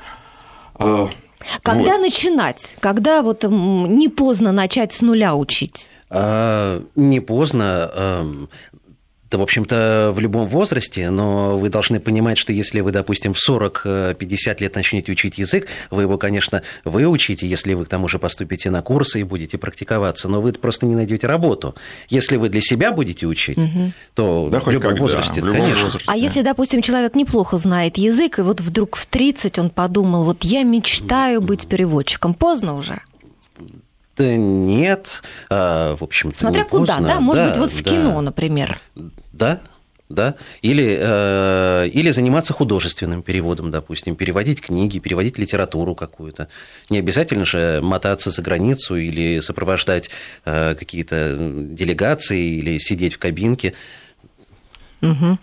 [0.75, 1.09] А,
[1.63, 2.03] Когда вот.
[2.03, 2.77] начинать?
[2.81, 5.89] Когда вот не поздно начать с нуля учить?
[6.11, 7.91] А, не поздно.
[7.95, 8.49] эм,
[9.31, 13.39] Да, в общем-то, в любом возрасте, но вы должны понимать, что если вы, допустим, в
[13.49, 18.71] 40-50 лет начнете учить язык, вы его, конечно, выучите, если вы к тому же поступите
[18.71, 21.75] на курсы и будете практиковаться, но вы просто не найдете работу.
[22.09, 23.59] Если вы для себя будете учить,
[24.15, 25.85] то Да в хоть любом когда, возрасте, в любом конечно.
[25.85, 26.09] возрасте.
[26.11, 30.45] А если, допустим, человек неплохо знает язык, и вот вдруг в 30 он подумал, вот
[30.45, 33.01] я мечтаю быть переводчиком, поздно уже.
[34.17, 37.09] Да нет, а, в общем-то, Смотря куда, поздно.
[37.09, 37.21] да?
[37.21, 37.91] Может быть, вот в да.
[37.91, 38.81] кино, например.
[39.33, 39.61] Да,
[40.09, 40.37] да.
[40.63, 46.49] Или, э, или заниматься художественным переводом, допустим, переводить книги, переводить литературу какую-то.
[46.91, 50.11] Не обязательно же мотаться за границу или сопровождать
[50.45, 53.75] э, какие-то делегации или сидеть в кабинке.
[55.01, 55.39] Мгм.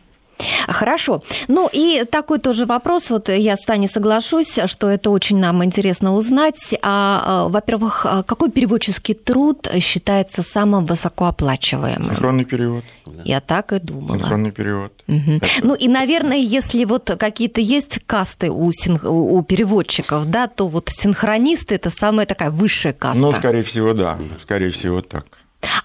[0.67, 1.21] Хорошо.
[1.47, 6.13] Ну и такой тоже вопрос, вот я с Таней соглашусь, что это очень нам интересно
[6.15, 6.73] узнать.
[6.81, 12.09] А, а, во-первых, а какой переводческий труд считается самым высокооплачиваемым?
[12.09, 12.83] Синхронный перевод.
[13.25, 14.17] Я так и думала.
[14.17, 14.91] Синхронный перевод.
[15.07, 15.37] Мгм.
[15.37, 20.67] Это- Ну и, наверное, если вот какие-то есть касты у, син- у переводчиков, да, то
[20.67, 23.19] вот синхронисты это самая такая высшая каста.
[23.19, 24.17] Ну, скорее всего, да.
[24.41, 25.25] Скорее всего, так.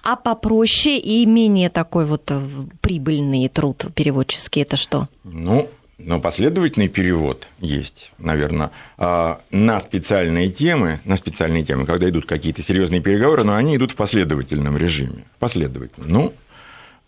[0.03, 2.41] А попроще и менее такой вот э,
[2.81, 5.07] прибыльный труд переводческий это что?
[5.23, 12.25] Ну, Но последовательный перевод есть, наверное, а, на специальные темы, на специальные темы, когда идут
[12.25, 15.25] какие-то серьезные переговоры, но они идут в последовательном режиме.
[15.39, 16.07] Последовательно.
[16.07, 16.33] Ну,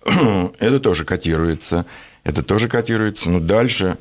[0.59, 1.85] это тоже котируется.
[2.23, 3.29] Это тоже котируется.
[3.29, 3.97] Ну, дальше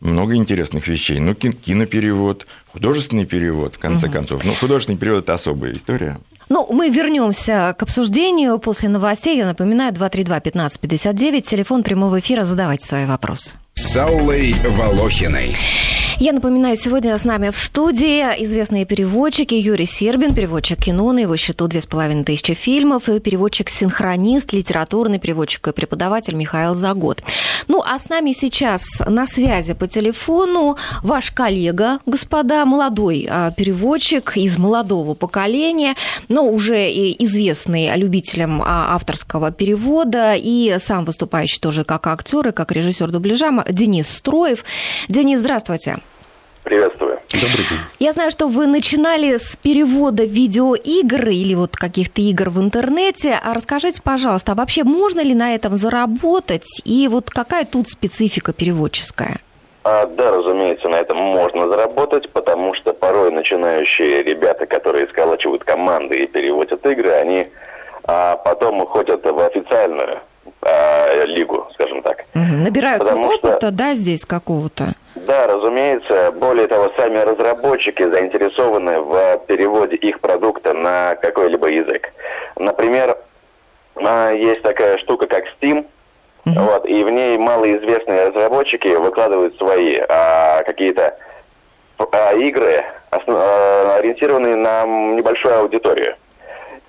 [0.00, 1.20] много интересных вещей.
[1.20, 4.14] Ну, киноперевод, художественный перевод, в конце угу.
[4.14, 4.44] концов.
[4.44, 6.18] Ну, художественный перевод– это особая история.
[6.50, 9.38] Ну, мы вернемся к обсуждению после новостей.
[9.38, 13.52] Я напоминаю, 232-1559, телефон прямого эфира, задавайте свои вопросы.
[13.74, 15.56] С Аллой Волохиной.
[16.22, 21.34] Я напоминаю, сегодня с нами в студии известные переводчики Юрий Сербин, переводчик кино, на его
[21.38, 27.22] счету две с половиной тысячи фильмов, и переводчик-синхронист, литературный переводчик и преподаватель Михаил Загод.
[27.68, 34.36] Ну, а с нами сейчас на связи по телефону ваш коллега, господа, молодой а, переводчик
[34.36, 35.94] из молодого поколения,
[36.28, 42.72] но уже известный любителям а, авторского перевода и сам выступающий тоже как актер и как
[42.72, 44.66] режиссер дубляжа Денис Строев.
[45.08, 46.00] Денис, здравствуйте.
[46.62, 47.18] Приветствую.
[47.32, 47.78] Добрый день.
[47.98, 53.38] Я знаю, что вы начинали с перевода видеоигр или вот каких-то игр в интернете.
[53.42, 56.82] А расскажите, пожалуйста, а вообще можно ли на этом заработать?
[56.84, 59.38] И вот какая тут специфика переводческая?
[59.84, 66.18] А, да, разумеется, на этом можно заработать, потому что порой начинающие ребята, которые сколачивают команды
[66.18, 67.46] и переводят игры, они
[68.04, 70.20] а, потом уходят в официальную
[70.62, 72.24] а, лигу, скажем так.
[72.34, 72.64] Угу.
[72.64, 73.70] Набираются потому опыта, что...
[73.70, 74.94] да, здесь какого-то?
[75.14, 76.32] Да, разумеется.
[76.32, 82.12] Более того, сами разработчики заинтересованы в переводе их продукта на какой-либо язык.
[82.56, 83.16] Например,
[83.96, 85.86] а, есть такая штука, как Steam,
[86.44, 86.60] uh-huh.
[86.60, 91.16] вот, и в ней малоизвестные разработчики выкладывают свои а, какие-то
[91.98, 96.16] а, игры, основ, а, ориентированные на небольшую аудиторию.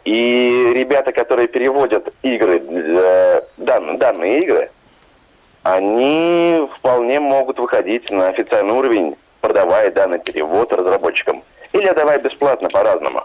[0.03, 4.71] И ребята, которые переводят игры, э, дан, данные игры,
[5.63, 11.43] они вполне могут выходить на официальный уровень, продавая данный перевод разработчикам.
[11.73, 13.23] Или отдавая бесплатно по-разному.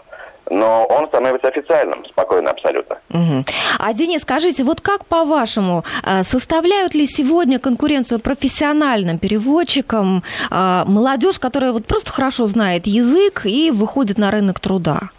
[0.49, 2.99] Но он становится официальным, спокойно, абсолютно.
[3.09, 3.45] Угу.
[3.79, 11.39] А, Денис, скажите, вот как по-вашему, а, составляют ли сегодня конкуренцию профессиональным переводчикам а, молодежь,
[11.39, 15.09] которая вот просто хорошо знает язык и выходит на рынок труда?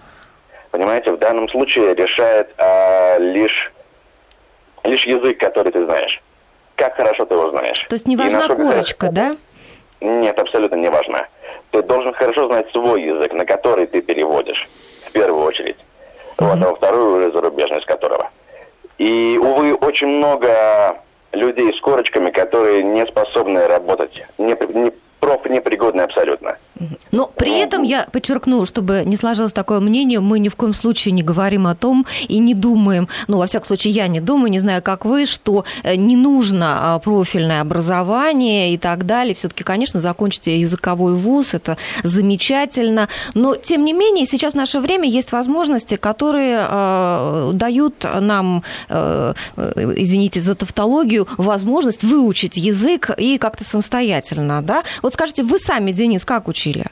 [0.71, 3.73] Понимаете, в данном случае решает а, лишь,
[4.85, 6.21] лишь язык, который ты знаешь
[6.79, 7.85] как хорошо ты его знаешь.
[7.89, 9.37] То есть не важна корочка, да?
[10.01, 11.27] Нет, абсолютно не важно.
[11.73, 14.69] Ты должен хорошо знать свой язык, на который ты переводишь,
[15.07, 15.77] в первую очередь.
[15.77, 16.47] Mm-hmm.
[16.47, 18.31] Вот, а во вторую уже зарубежность которого.
[18.97, 20.97] И, увы, очень много
[21.33, 26.57] людей с корочками, которые не способны работать, не, не профнепригодны абсолютно.
[27.11, 31.13] Но при этом я подчеркну, чтобы не сложилось такое мнение, мы ни в коем случае
[31.13, 34.61] не говорим о том и не думаем, ну, во всяком случае, я не думаю, не
[34.61, 39.35] знаю, как вы, что э, не нужно а, профильное образование и так далее.
[39.35, 43.09] Все-таки, конечно, закончите языковой вуз, это замечательно.
[43.35, 49.35] Но, тем не менее, сейчас в наше время есть возможности, которые э, дают нам, э,
[49.57, 54.85] э извините за тавтологию, возможность выучить язык и как-то самостоятельно, да?
[55.09, 56.85] Вот скажите, вы сами, Денис, как учили?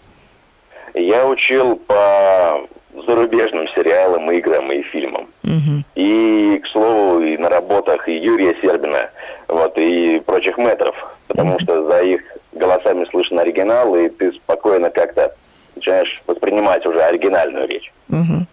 [0.94, 2.66] Я учил по
[3.06, 5.28] зарубежным сериалам, играм и фильмам.
[5.44, 5.84] Угу.
[5.96, 9.10] И, к слову, и на работах и Юрия Сербина,
[9.48, 11.60] вот, и прочих метров, потому угу.
[11.60, 12.22] что за их
[12.54, 15.34] голосами слышно оригинал, и ты спокойно как-то
[15.74, 17.92] начинаешь воспринимать уже оригинальную речь.
[18.08, 18.46] Угу.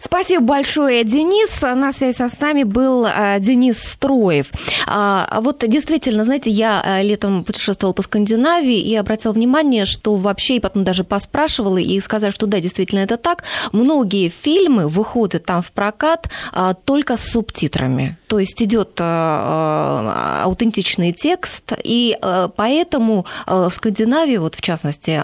[0.00, 1.60] Спасибо большое, Денис.
[1.60, 4.46] На связи с нами был э, Денис Строев.
[4.86, 10.56] А, вот действительно, знаете, я э, летом путешествовала по Скандинавии и обратила внимание, что вообще,
[10.56, 13.44] и потом даже поспрашивала, и сказали, что да, действительно это так.
[13.72, 18.16] Многие фильмы выходят там в прокат а, только с субтитрами.
[18.26, 22.16] То есть идет а, аутентичный текст, и
[22.56, 25.22] поэтому в Скандинавии, вот в частности,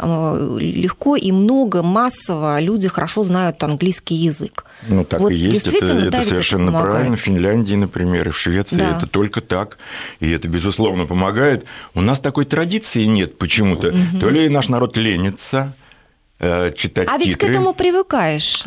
[0.61, 4.66] легко и много, массово люди хорошо знают английский язык.
[4.89, 6.93] Ну, так вот и есть, это, это совершенно помогает.
[6.93, 7.17] правильно.
[7.17, 8.97] В Финляндии, например, и в Швеции да.
[8.97, 9.79] это только так,
[10.21, 11.67] и это, безусловно, помогает.
[11.95, 13.89] У нас такой традиции нет почему-то.
[13.89, 14.19] Угу.
[14.21, 15.75] То ли наш народ ленится
[16.39, 17.29] э, читать А титры.
[17.29, 18.65] ведь к этому привыкаешь.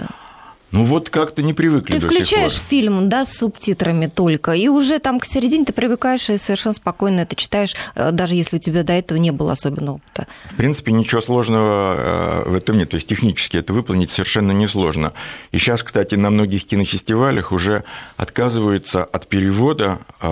[0.71, 2.69] Ну вот как-то не привыкли Ты до включаешь сих пор.
[2.69, 7.21] фильм, да, с субтитрами только, и уже там к середине ты привыкаешь и совершенно спокойно
[7.21, 10.27] это читаешь, э, даже если у тебя до этого не было особенного опыта.
[10.51, 12.89] В принципе, ничего сложного э, в этом нет.
[12.89, 15.13] То есть технически это выполнить совершенно несложно.
[15.51, 17.84] И сейчас, кстати, на многих кинофестивалях уже
[18.17, 20.27] отказываются от перевода э,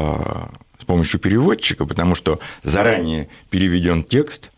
[0.80, 4.52] с помощью переводчика, потому что заранее переведен текст–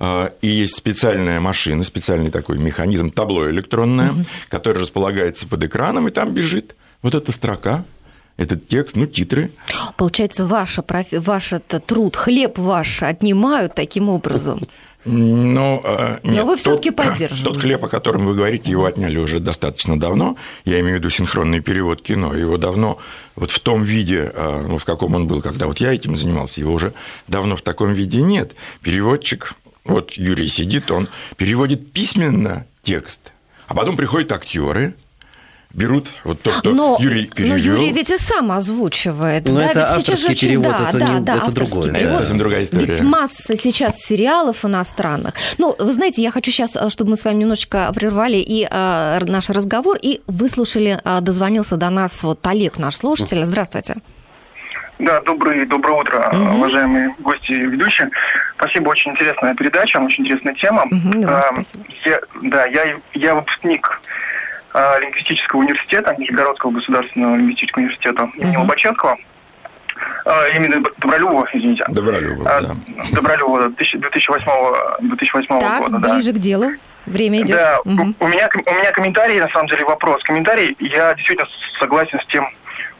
[0.00, 4.24] и есть специальная машина, специальный такой механизм, табло электронное, угу.
[4.48, 7.84] которое располагается под экраном, и там бежит вот эта строка,
[8.36, 9.50] этот текст, ну, титры.
[9.96, 10.78] Получается, ваш,
[11.12, 14.60] ваш это труд, хлеб ваш отнимают таким образом?
[15.04, 17.44] Но, э, нет, Но вы все-таки поддерживаете.
[17.44, 20.36] Тот хлеб, о котором вы говорите, его отняли уже достаточно давно.
[20.64, 22.34] Я имею в виду синхронный перевод кино.
[22.34, 22.98] Его давно
[23.34, 26.60] вот в том виде, э, ну, в каком он был, когда вот я этим занимался,
[26.60, 26.94] его уже
[27.26, 28.52] давно в таком виде нет.
[28.82, 29.54] Переводчик,
[29.88, 33.32] вот Юрий сидит, он переводит письменно текст,
[33.66, 34.94] а потом приходят актеры,
[35.72, 37.56] берут вот то, что но, Юрий перевел.
[37.56, 39.46] Но Юрий ведь и сам озвучивает.
[39.48, 41.92] Но да, это ведь авторский очень, перевод, да, это, да, не, да, это другое.
[41.92, 42.18] Это да.
[42.18, 42.86] совсем другая история.
[42.86, 45.34] Ведь масса сейчас сериалов иностранных.
[45.58, 49.50] Ну, вы знаете, я хочу сейчас, чтобы мы с вами немножечко прервали и э, наш
[49.50, 53.44] разговор, и выслушали, э, дозвонился до нас вот Олег, наш слушатель.
[53.44, 53.96] Здравствуйте.
[54.98, 56.56] Да, добрый, доброе утро, Мгм.
[56.56, 58.10] уважаемые гости и ведущие.
[58.56, 60.84] Спасибо, очень интересная передача, очень интересная тема.
[60.90, 61.84] И вам А, спасибо.
[62.04, 64.00] я, да, я, я выпускник
[64.74, 68.60] а, лингвистического университета, Нижегородского государственного лингвистического университета имени Мгм.
[68.62, 69.16] Лобачевского.
[70.26, 71.84] А, имени Добролюбова, извините.
[71.88, 72.76] Добролюбов, А, да.
[73.12, 76.14] Добролюбова, 2008, 2008 Так, года, да.
[76.14, 76.70] ближе к делу.
[77.06, 77.56] Время идет.
[77.56, 78.16] Да, Мгм.
[78.18, 80.22] у, у меня, у меня комментарий, на самом деле, вопрос.
[80.24, 81.48] Комментарий, я действительно
[81.80, 82.46] согласен с тем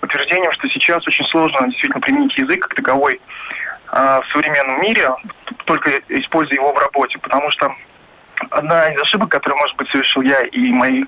[0.02, 3.20] утверждением, что сейчас очень сложно действительно применить язык как таковой
[3.88, 5.10] а, в современном мире,
[5.64, 7.74] только используя его в работе, потому что
[8.50, 11.04] одна из ошибок, которую, может быть, совершил я и мои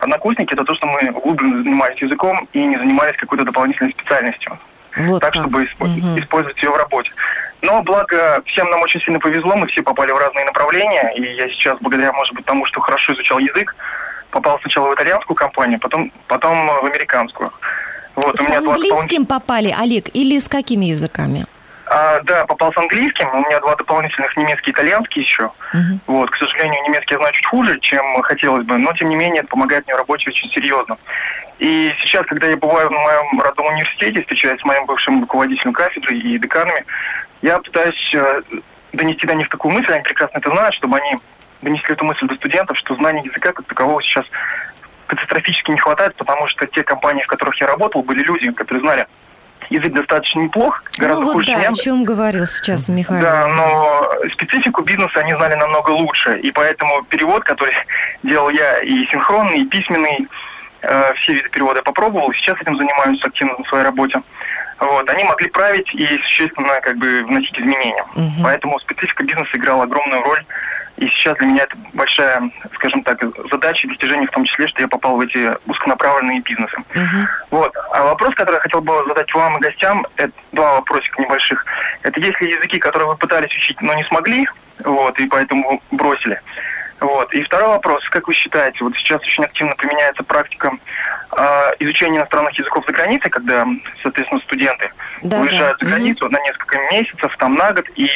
[0.00, 4.58] однокурсники, это то, что мы углубленно занимались языком и не занимались какой-то дополнительной специальностью
[4.96, 5.42] Вот так, как.
[5.42, 6.18] чтобы Мгм.
[6.18, 7.10] использовать ее в работе.
[7.62, 11.48] Но благо всем нам очень сильно повезло, мы все попали в разные направления, и я
[11.48, 13.74] сейчас, благодаря, может быть, тому, что хорошо изучал язык,
[14.30, 17.50] попал сначала в итальянскую компанию, потом, потом в американскую.
[18.16, 21.46] Вот, С у меня два английским попали, Олег, или с какими языками?
[21.86, 25.50] А, да, попал с английским, у меня два дополнительных немецкий и итальянский еще.
[25.72, 26.00] Мгм.
[26.06, 29.40] Вот, к сожалению, немецкий я знаю чуть хуже, чем хотелось бы, но тем не менее
[29.40, 30.96] это помогает мне в работе очень серьезно.
[31.58, 36.16] И сейчас, когда я бываю в моем родном университете, встречаюсь с моим бывшим руководителем кафедры
[36.16, 36.84] и деканами,
[37.42, 38.42] я пытаюсь э,
[38.92, 41.18] донести до них такую мысль, они прекрасно это знают, чтобы они
[41.62, 44.24] донесли эту мысль до студентов, что знания языка как такового сейчас
[45.06, 49.06] катастрофически не хватает, потому что те компании, в которых я работал, были люди, которые знали
[49.70, 51.68] язык достаточно неплох, гораздо ну вот хуже, да, чем я.
[51.70, 53.22] о чем говорил сейчас Михаил.
[53.22, 57.74] Да, но специфику бизнеса они знали намного лучше, и поэтому перевод, который
[58.22, 60.28] делал я, и синхронный, и письменный,
[60.82, 64.22] э, все виды перевода попробовал, сейчас этим занимаюсь активно на своей работе.
[64.80, 68.04] Вот, они могли править и существенно как бы вносить изменения.
[68.14, 68.42] Мгм.
[68.42, 70.44] Поэтому специфика бизнеса играла огромную роль.
[70.96, 72.40] И сейчас для меня это большая,
[72.74, 76.76] скажем так, задача и достижение в том числе, что я попал в эти узконаправленные бизнесы.
[76.94, 77.28] Мгм.
[77.50, 77.72] Вот.
[77.92, 81.64] А вопрос, который я хотел бы задать вам и гостям, это два вопросика небольших.
[82.02, 84.46] Это есть ли языки, которые вы пытались учить, но не смогли,
[84.84, 86.40] вот, и поэтому бросили?
[87.00, 87.34] Вот.
[87.34, 90.70] И второй вопрос, как вы считаете, вот сейчас очень активно применяется практика
[91.36, 93.66] э, изучения иностранных языков за границей, когда,
[94.02, 94.90] соответственно, студенты
[95.22, 95.86] Да, уезжают да.
[95.86, 98.08] за границу на несколько месяцев, там на год, и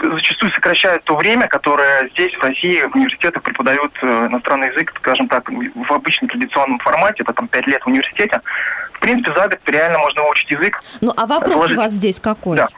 [0.00, 5.28] зачастую сокращают то время, которое здесь, в России, в университетах преподают э, иностранный язык, скажем
[5.28, 8.40] так, в обычном традиционном формате, это там 5 лет в университете.
[8.94, 10.80] В принципе, за год реально можно выучить язык.
[11.00, 11.76] Ну, а вопрос Отложить.
[11.76, 12.56] у вас здесь какой?
[12.56, 12.68] Да.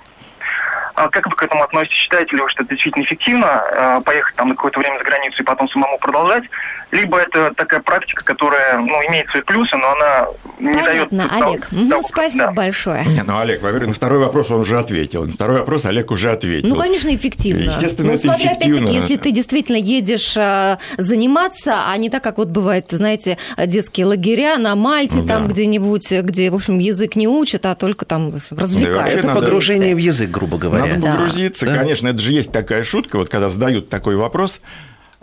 [0.95, 1.97] А как вы к этому относитесь?
[1.97, 5.43] Считаете ли вы, что это действительно эффективно, э, поехать там на какое-то время за границу
[5.43, 6.45] и потом самому продолжать?
[6.91, 10.27] Либо это такая практика, которая ну, имеет свои плюсы, но она
[10.63, 11.11] не дает...
[11.11, 11.67] Понятно, того- Олег.
[11.91, 12.53] Того- спасибо да.
[12.53, 13.05] большое.
[13.07, 15.25] Не, ну, Олег, во-первых, на второй вопрос он уже ответил.
[15.25, 16.69] На второй вопрос Олег уже ответил.
[16.69, 17.63] Ну, конечно, эффективно.
[17.71, 18.77] Естественно, ну, это смотря, эффективно.
[18.81, 24.07] опять-таки, если ты действительно едешь э, заниматься, а не так, как вот бывает, знаете, детские
[24.07, 25.35] лагеря на Мальте, Да.
[25.35, 28.97] там где-нибудь, где, в общем, язык не учат, а только там общем, развлекают.
[28.99, 30.95] вообще Это надо- погружение в язык, грубо говоря.
[30.95, 31.13] Надо Да.
[31.17, 31.77] погрузиться, Да.
[31.79, 32.09] конечно.
[32.09, 34.61] Это же есть такая шутка, вот когда задают такой вопрос,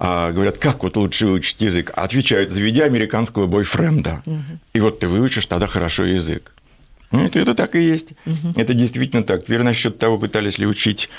[0.02, 1.92] а, говорят, как вот лучше выучить язык?
[1.94, 4.24] Отвечают, заведя американского бойфренда.
[4.74, 6.54] И вот ты выучишь тогда хорошо язык.
[7.12, 8.10] Ну, это, это так и есть.
[8.56, 9.44] Это действительно так.
[9.44, 11.10] Теперь насчет того, пытались ли учить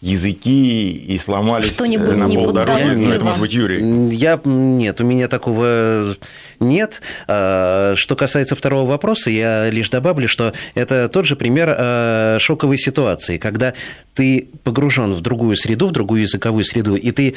[0.00, 2.94] языки и сломались Что-нибудь э, на не полдороги.
[2.94, 4.14] Ну, это может быть Юрий.
[4.16, 6.16] Я нет, у меня такого
[6.58, 7.02] нет.
[7.28, 12.78] А, Что касается второго вопроса, я лишь добавлю, что это тот же пример а, шоковой
[12.78, 13.74] ситуации, когда
[14.14, 17.34] ты погружен в другую среду, в другую языковую среду, и ты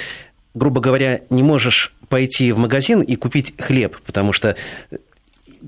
[0.53, 4.55] грубо говоря, не можешь пойти в магазин и купить хлеб, потому что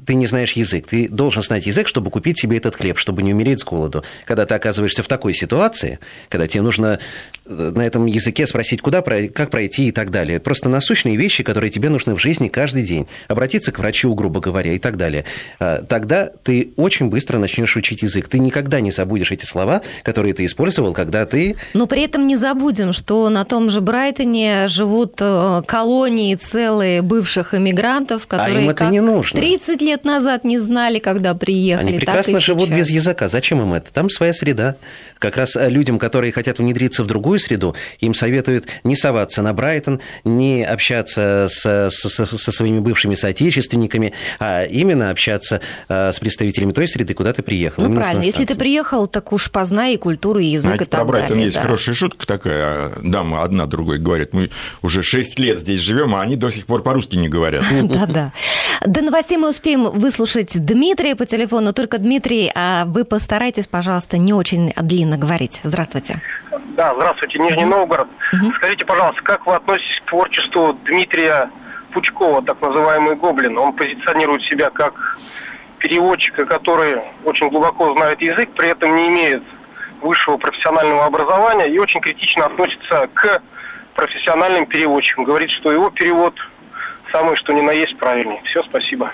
[0.05, 0.88] ты не знаешь язык.
[0.88, 4.03] Ты должен знать язык, чтобы купить себе этот хлеб, чтобы не умереть с голоду.
[4.25, 6.99] Когда ты оказываешься в такой ситуации, когда тебе нужно
[7.45, 10.39] э, на этом языке спросить, куда, как пройти и так далее.
[10.39, 13.08] Просто насущные вещи, которые тебе нужны в жизни каждый день.
[13.27, 15.25] Обратиться к врачу, грубо говоря, и так далее.
[15.60, 18.27] А, Тогда ты очень быстро начнешь учить язык.
[18.27, 21.55] Ты никогда не забудешь эти слова, которые ты использовал, когда ты...
[21.73, 27.54] Но при этом не забудем, что на том же Брайтоне живут э, колонии целые бывших
[27.54, 29.39] иммигрантов, которые А им это не нужно.
[29.39, 31.88] 30 лет назад не знали, когда приехали.
[31.88, 33.27] Они прекрасно живут без языка.
[33.27, 33.94] Зачем им это?
[33.94, 34.75] Там своя среда.
[35.19, 39.54] Как раз э, людям, которые хотят внедриться в другую среду, им советуют не соваться на
[39.54, 46.71] Брайтон, не общаться со, со, со своими бывшими соотечественниками, а именно общаться э, с представителями
[46.71, 47.83] той среды, куда ты приехал.
[47.83, 48.23] Ну, правильно.
[48.23, 51.29] Если ты приехал, так уж познай и культуру, и язык, Знаете, и так про Брайтон
[51.29, 51.46] далее.
[51.46, 51.63] есть да.
[51.63, 52.92] хорошая шутка такая.
[53.04, 54.50] Дама одна другой говорит, мы
[54.81, 57.63] уже 6 лет здесь живем, а они до сих пор по-русски не говорят.
[57.83, 58.33] Да-да.
[58.86, 61.73] До новостей мы успеем выслушать Дмитрия по телефону.
[61.73, 65.60] Только, Дмитрий, а вы постарайтесь, пожалуйста, не очень длинно говорить.
[65.63, 66.21] Здравствуйте.
[66.78, 68.08] Да, здравствуйте, Нижний Новгород.
[68.56, 71.50] Скажите, пожалуйста, как вы относитесь к творчеству Дмитрия
[71.94, 73.58] Пучкова, так называемый Гоблин?
[73.58, 75.19] Он позиционирует себя как
[75.80, 79.44] переводчика, который очень глубоко знает язык, при этом не имеет
[80.02, 83.42] высшего профессионального образования и очень критично относится к
[83.96, 85.23] профессиональным переводчикам.
[85.23, 86.34] Говорит, что его перевод
[87.12, 88.42] самый что ни на есть правильный.
[88.46, 89.12] Все, спасибо.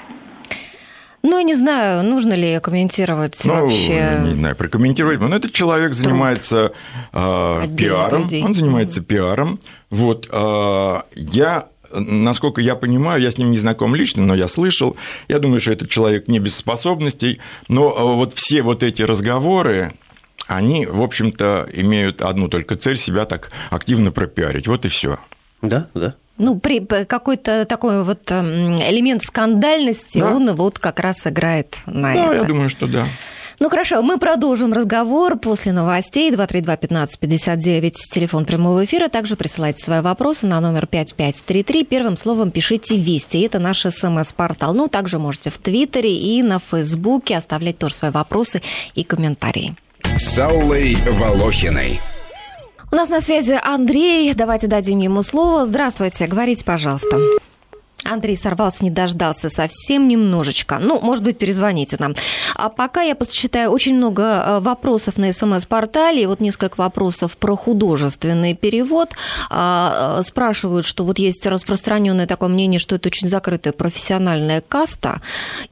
[1.23, 4.21] Ну, я не знаю, нужно ли комментировать ну, вообще.
[4.23, 5.19] Не знаю, прокомментировать.
[5.19, 6.73] Но этот человек занимается
[7.13, 8.23] э, пиаром.
[8.23, 8.43] Людей.
[8.43, 9.59] Он занимается пиаром.
[9.89, 14.95] Вот э, я насколько я понимаю, я с ним не знаком лично, но я слышал,
[15.27, 19.93] я думаю, что этот человек не без способностей, но а, вот все вот эти разговоры,
[20.47, 24.67] они, в общем-то, имеют одну только цель себя так активно пропиарить.
[24.67, 25.19] Вот и все.
[25.61, 26.15] Да, да.
[26.41, 30.35] Ну, при какой-то такой вот эм, элемент скандальности да.
[30.35, 32.29] он вот как раз играет на да, это.
[32.29, 33.05] Да, я думаю, что да.
[33.59, 36.31] Ну хорошо, мы продолжим разговор после новостей.
[36.31, 39.07] 232-1559, телефон прямого эфира.
[39.07, 41.83] Также присылайте свои вопросы на номер 5533.
[41.83, 43.39] Первым словом пишите «Вести».
[43.41, 44.73] Это наш смс-портал.
[44.73, 48.63] Ну, также можете в Твиттере и на Фейсбуке оставлять тоже свои вопросы
[48.95, 49.75] и комментарии.
[50.17, 51.99] С Аллой Волохиной.
[52.93, 54.33] У нас на связи Андрей.
[54.33, 55.65] Давайте дадим ему слово.
[55.65, 57.19] Здравствуйте, говорите, пожалуйста.
[58.03, 60.77] Андрей сорвался, не дождался совсем немножечко.
[60.77, 62.15] Ну, может быть, перезвоните нам.
[62.55, 66.27] А пока я посчитаю очень много э, вопросов на СМС-портале.
[66.27, 69.11] Вот несколько вопросов про художественный перевод.
[69.49, 75.21] А, э, спрашивают, что вот есть распространенное такое мнение, что это очень закрытая профессиональная каста.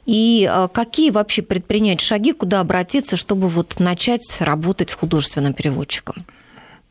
[0.05, 6.25] И э, какие вообще предпринять шаги, куда обратиться, чтобы вот начать работать художественным переводчиком?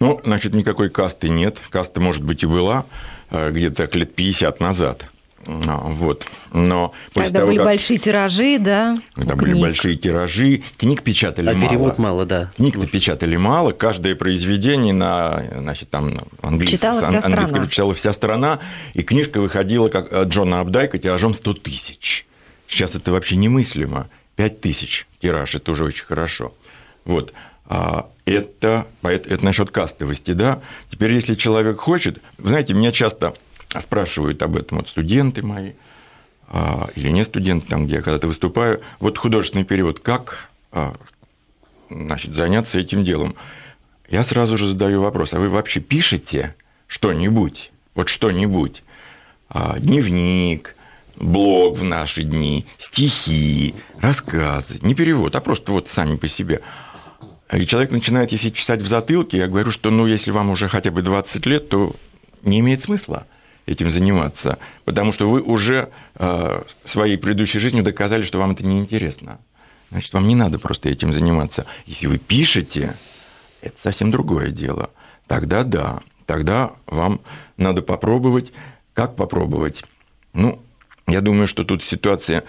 [0.01, 1.59] Ну, значит, никакой касты нет.
[1.71, 2.87] Каста, может быть, и была
[3.31, 5.07] где-то лет 50 назад.
[5.47, 6.27] А, вот.
[6.53, 7.67] Но Когда того, были как...
[7.67, 8.99] большие тиражи, да?
[9.15, 9.43] Когда книг.
[9.43, 11.69] были большие тиражи, книг печатали а мало.
[11.69, 12.51] перевод мало, да.
[12.57, 17.67] Книг-то печатали мало, каждое произведение на, значит, там английском, читала вся страна.
[17.69, 18.59] читала вся страна,
[18.95, 22.27] и книжка выходила, как Джона Абдайка, тиражом 100 тысяч.
[22.67, 24.11] Сейчас это вообще немыслимо.
[24.37, 26.53] 5 тысяч тираж, это уже очень хорошо.
[27.05, 27.33] Вот.
[28.29, 30.61] А, это, это, это насчет кастовости, да.
[30.91, 33.35] Теперь, если человек хочет, знаете, меня часто
[33.81, 35.73] спрашивают об этом вот студенты мои,
[36.49, 38.81] а, или не студенты, там, где я когда-то выступаю.
[39.01, 40.97] Вот художественный перевод, как а,
[41.91, 43.35] значит, заняться этим делом?
[44.09, 46.55] Я сразу же задаю вопрос, а вы вообще пишете
[46.87, 47.73] что-нибудь?
[47.95, 48.83] Вот что-нибудь?
[49.79, 50.77] Дневник,
[51.17, 56.63] блог в наши дни, стихи, рассказы, не перевод, а просто вот сами по себе–
[57.57, 60.91] и человек начинает, если чесать в затылке, я говорю, что ну, если вам уже хотя
[60.91, 61.97] бы 20 лет, то
[62.43, 63.27] не имеет смысла
[63.67, 69.39] этим заниматься, потому что вы уже э, своей предыдущей жизнью доказали, что вам это неинтересно.
[69.91, 71.67] Значит, вам не надо просто этим заниматься.
[71.87, 72.97] Если вы пишете,
[73.63, 74.91] это совсем другое дело.
[75.27, 77.21] Тогда да, тогда вам
[77.57, 78.53] надо попробовать.
[78.95, 79.85] Как попробовать?
[80.33, 80.61] Ну,
[81.07, 82.45] я думаю, что тут ситуация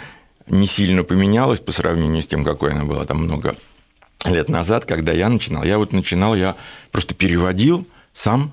[0.47, 3.55] не сильно поменялась по сравнению с тем, какой она была там много
[4.25, 5.63] лет назад, когда я начинал.
[5.63, 6.55] Я вот начинал, я
[6.91, 8.51] просто переводил сам,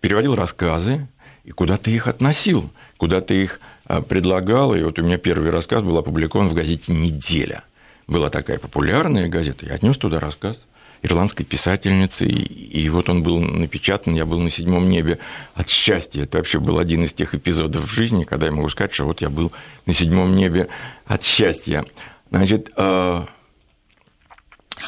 [0.00, 1.06] переводил рассказы
[1.44, 4.74] и куда-то их относил, куда-то их а, предлагал.
[4.74, 7.64] И вот у меня первый рассказ был опубликован в газете «Неделя».
[8.08, 10.64] Была такая популярная газета, я отнес туда рассказ
[11.02, 15.18] ирландской писательницы, и, и вот он был напечатан, я был на седьмом небе
[15.54, 16.22] от счастья.
[16.22, 19.20] Это вообще был один из тех эпизодов в жизни, когда я могу сказать, что вот
[19.20, 19.52] я был
[19.84, 20.68] на седьмом небе
[21.04, 21.84] от счастья.
[22.30, 23.26] Значит, а,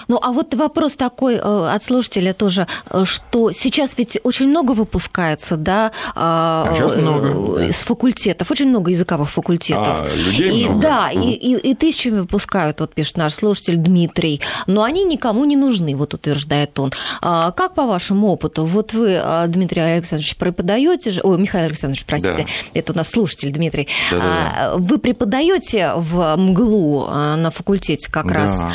[0.09, 4.72] ну, а вот вопрос такой э, от слушателя тоже, э, что сейчас ведь очень много
[4.72, 7.72] выпускается, да, а, а много, да.
[7.72, 9.99] с факультетов, очень много языковых факультетов.
[10.01, 10.82] А, людей и, много.
[10.82, 15.57] Да, и, и, и тысячами выпускают, вот пишет наш слушатель Дмитрий, но они никому не
[15.57, 16.92] нужны, вот утверждает он.
[17.20, 22.05] А, как по вашему опыту, вот вы, а, Дмитрий Александрович, преподаете же, ой, Михаил Александрович,
[22.07, 22.78] простите, да.
[22.78, 24.76] это у нас слушатель Дмитрий, да, да, да.
[24.76, 28.34] вы преподаете в МГЛУ на факультете как да.
[28.34, 28.66] раз.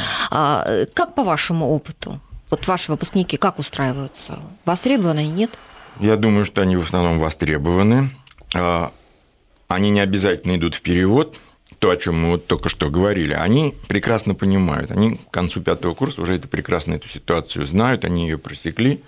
[0.94, 2.20] Как по вашему опыту?
[2.50, 4.40] Вот ваши выпускники как устраиваются?
[4.66, 5.58] Востребованы они, нет?
[6.00, 8.12] Я думаю, что они в основном востребованы.
[8.56, 8.92] А,
[9.68, 11.38] они не обязательно идут в перевод.
[11.78, 14.92] то, о чем мы вот только что говорили, они прекрасно понимают.
[14.92, 19.04] Они к концу пятого курса уже это прекрасно эту ситуацию знают, они ее просекли,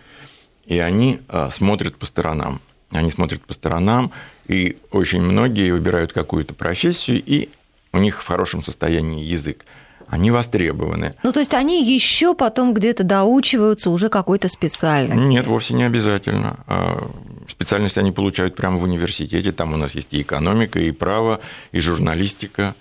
[0.66, 2.62] и они а, смотрят по сторонам.
[2.92, 4.12] Они смотрят по сторонам,
[4.48, 7.50] и очень многие выбирают какую-то профессию, и
[7.94, 9.66] у них в хорошем состоянии язык
[10.12, 11.16] они востребованы.
[11.24, 15.24] Ну, то есть они еще потом где-то доучиваются уже какой-то специальности?
[15.26, 16.60] Нет, вовсе не обязательно.
[16.68, 17.10] А,
[17.48, 19.54] специальность они получают прямо в университете.
[19.54, 21.40] Там у нас есть и экономика, и право,
[21.72, 22.76] и журналистика,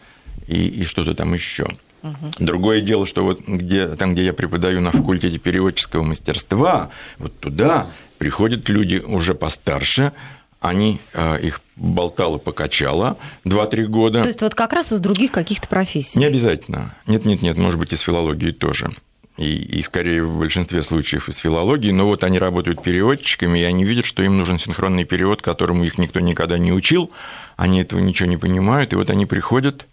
[0.49, 1.68] и, и что-то там еще.
[2.03, 2.31] Угу.
[2.41, 7.93] Другое дело, что вот где, там, где я преподаю на факультете переводческого мастерства, вот туда
[8.18, 10.12] приходят люди уже постарше,
[10.61, 14.23] они э, их болтало покачало 2-3 года.
[14.23, 16.19] То есть вот как раз из других каких-то профессий?
[16.19, 16.95] Не обязательно.
[17.07, 18.91] Нет, нет, нет, может быть, из филологии тоже.
[19.39, 23.85] И, и скорее в большинстве случаев из филологии, но вот они работают переводчиками, и они
[23.85, 27.11] видят, что им нужен синхронный перевод, которому их никто никогда не учил,
[27.57, 29.87] они этого ничего не понимают, и вот они приходят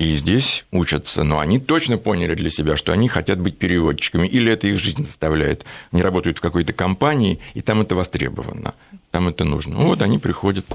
[0.00, 4.50] и здесь учатся, но они точно поняли для себя, что они хотят быть переводчиками, или
[4.50, 5.66] это их жизнь заставляет.
[5.92, 8.74] Они работают в какой-то компании, и там это востребовано,
[9.10, 9.78] там это нужно.
[9.78, 10.66] Ну, вот они приходят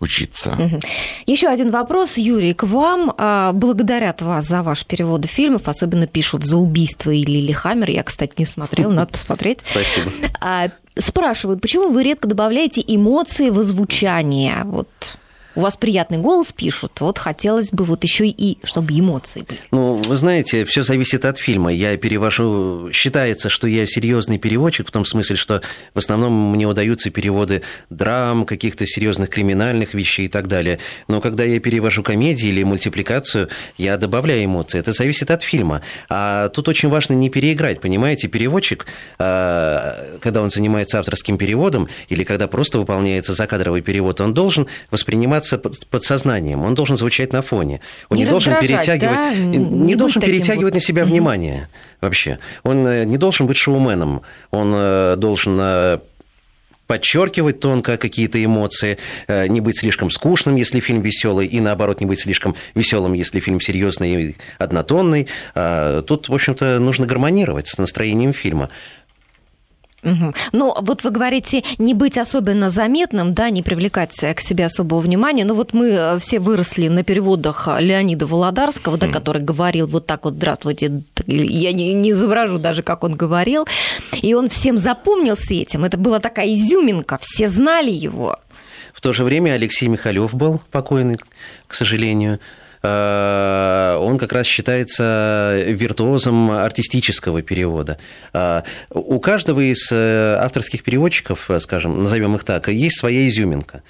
[0.00, 0.56] учиться.
[1.26, 3.12] Еще один вопрос, Юрий, к вам.
[3.16, 7.90] А, благодарят вас за ваш переводы фильмов, особенно пишут за убийство или Лилихаммер.
[7.90, 9.60] Я, кстати, не смотрел, надо посмотреть.
[9.62, 10.10] Спасибо.
[10.40, 10.68] А,
[10.98, 14.62] спрашивают, почему вы редко добавляете эмоции в озвучание?
[14.64, 14.88] Вот
[15.54, 19.60] у вас приятный голос пишут, вот хотелось бы вот еще и, чтобы эмоции были.
[19.70, 21.72] Ну, вы знаете, все зависит от фильма.
[21.72, 25.62] Я перевожу, считается, что я серьезный переводчик, в том смысле, что
[25.94, 30.78] в основном мне удаются переводы драм, каких-то серьезных криминальных вещей и так далее.
[31.08, 33.48] Но когда я перевожу комедии или мультипликацию,
[33.78, 34.78] я добавляю эмоции.
[34.78, 35.82] Это зависит от фильма.
[36.08, 38.28] А тут очень важно не переиграть, понимаете?
[38.28, 38.86] Переводчик,
[39.18, 45.43] а, когда он занимается авторским переводом или когда просто выполняется закадровый перевод, он должен восприниматься
[45.44, 47.80] играться подсознанием, он должен звучать на фоне.
[48.08, 49.34] Он не, не должен перетягивать, да?
[49.34, 50.74] не, не должен перетягивать вот.
[50.74, 51.68] на себя внимание
[52.00, 52.38] вообще.
[52.62, 55.98] Он э, не должен быть шоуменом, он э, должен э,
[56.86, 62.20] подчеркивать тонко какие-то эмоции, не быть слишком скучным, если фильм веселый, и наоборот, не быть
[62.20, 65.26] слишком веселым, если фильм серьезный и однотонный.
[65.54, 68.68] Тут, в общем-то, нужно гармонировать с настроением фильма.
[70.04, 70.34] Угу.
[70.52, 75.44] Ну, вот вы говорите, не быть особенно заметным, да, не привлекать к себе особого внимания.
[75.44, 79.12] Ну, вот мы э, все выросли на переводах Леонида Володарского, да, mm.
[79.12, 81.02] который говорил вот так вот «Здравствуйте».
[81.26, 83.66] Я не, не изображу даже, как он говорил.
[84.20, 85.84] И он всем запомнился этим.
[85.84, 88.36] Это была такая изюминка, все знали его.
[88.92, 91.18] В то же время Алексей Михалев был покойный,
[91.66, 92.40] к сожалению.
[92.84, 97.98] Э, он как раз считается виртуозом артистического перевода.
[98.34, 103.82] Э, у каждого из э, авторских переводчиков, скажем, назовем их так, есть своя изюминка.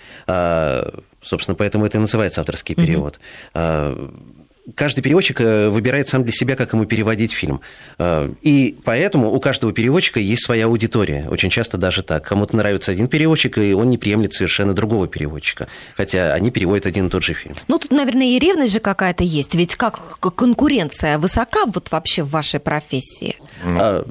[1.22, 3.18] Собственно, поэтому это и называется авторский перевод.
[3.54, 4.43] Mm-hmm
[4.74, 7.60] каждый переводчик э, выбирает сам для себя, как ему переводить фильм.
[7.98, 11.26] Э, и поэтому у каждого переводчика есть своя аудитория.
[11.30, 12.24] Очень часто даже так.
[12.24, 15.68] Кому-то нравится один переводчик, и он не приемлет совершенно другого переводчика.
[15.96, 17.56] Хотя они переводят один и тот же фильм.
[17.68, 19.54] Ну, тут, наверное, и ревность же какая-то есть.
[19.54, 23.36] Ведь как конкуренция высока вот вообще в вашей профессии?
[23.64, 24.04] А,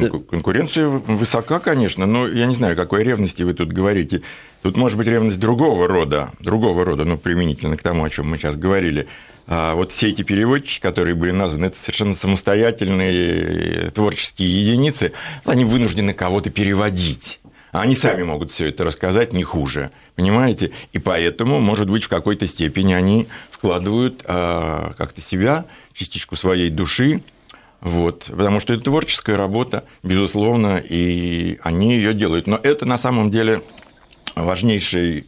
[0.00, 4.22] ну, конкуренция высока, конечно, но я не знаю, какой ревности вы тут говорите.
[4.62, 8.38] Тут может быть ревность другого рода, другого рода, ну, применительно к тому, о чем мы
[8.38, 9.06] сейчас говорили.
[9.46, 15.12] А вот все эти переводчики, которые были названы, это совершенно самостоятельные творческие единицы,
[15.44, 17.40] они вынуждены кого-то переводить.
[17.72, 20.72] А они сами могут все это рассказать не хуже, понимаете?
[20.92, 27.22] И поэтому, может быть, в какой-то степени они вкладывают а, как-то себя, частичку своей души,
[27.80, 32.46] вот, потому что это творческая работа, безусловно, и они ее делают.
[32.46, 33.62] Но это на самом деле
[34.34, 35.26] важнейший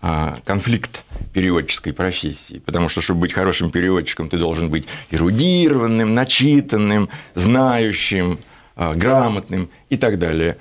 [0.00, 7.08] а, конфликт переводческой профессии, потому что, чтобы быть хорошим переводчиком, ты должен быть эрудированным, начитанным,
[7.34, 8.38] знающим,
[8.76, 10.58] а, грамотным и так далее.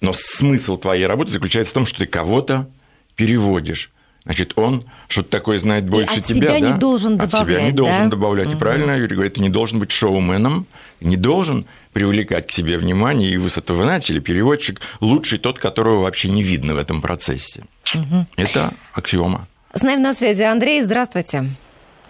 [0.00, 2.68] Но смысл твоей работы заключается в том, что ты кого-то
[3.14, 3.92] переводишь.
[4.24, 6.72] Значит, он что-то такое знает больше и от тебя, себя да?
[6.72, 7.76] не должен добавлять, От себя не да?
[7.76, 8.46] должен добавлять.
[8.48, 8.56] Угу.
[8.56, 10.66] И правильно Юрий говорит, ты не должен быть шоуменом,
[11.00, 13.30] не должен привлекать к себе внимание.
[13.30, 14.20] И вы с этого начали.
[14.20, 17.64] Переводчик лучший тот, которого вообще не видно в этом процессе.
[17.94, 18.26] Угу.
[18.36, 19.48] Это аксиома.
[19.74, 20.82] С нами на связи Андрей.
[20.82, 21.46] Здравствуйте.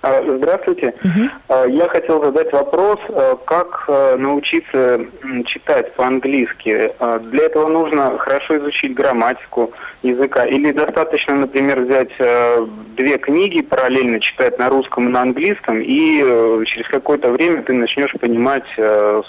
[0.03, 0.94] А, здравствуйте.
[1.05, 1.68] Угу.
[1.68, 3.88] Я хотел задать вопрос, а, как
[4.18, 5.00] научиться
[5.46, 6.92] читать по-английски.
[7.30, 9.72] Для этого нужно хорошо изучить грамматику
[10.03, 12.11] языка или достаточно, например, взять
[12.96, 16.18] две книги, параллельно читать на русском и на английском, и
[16.66, 18.64] через какое-то время ты начнешь понимать,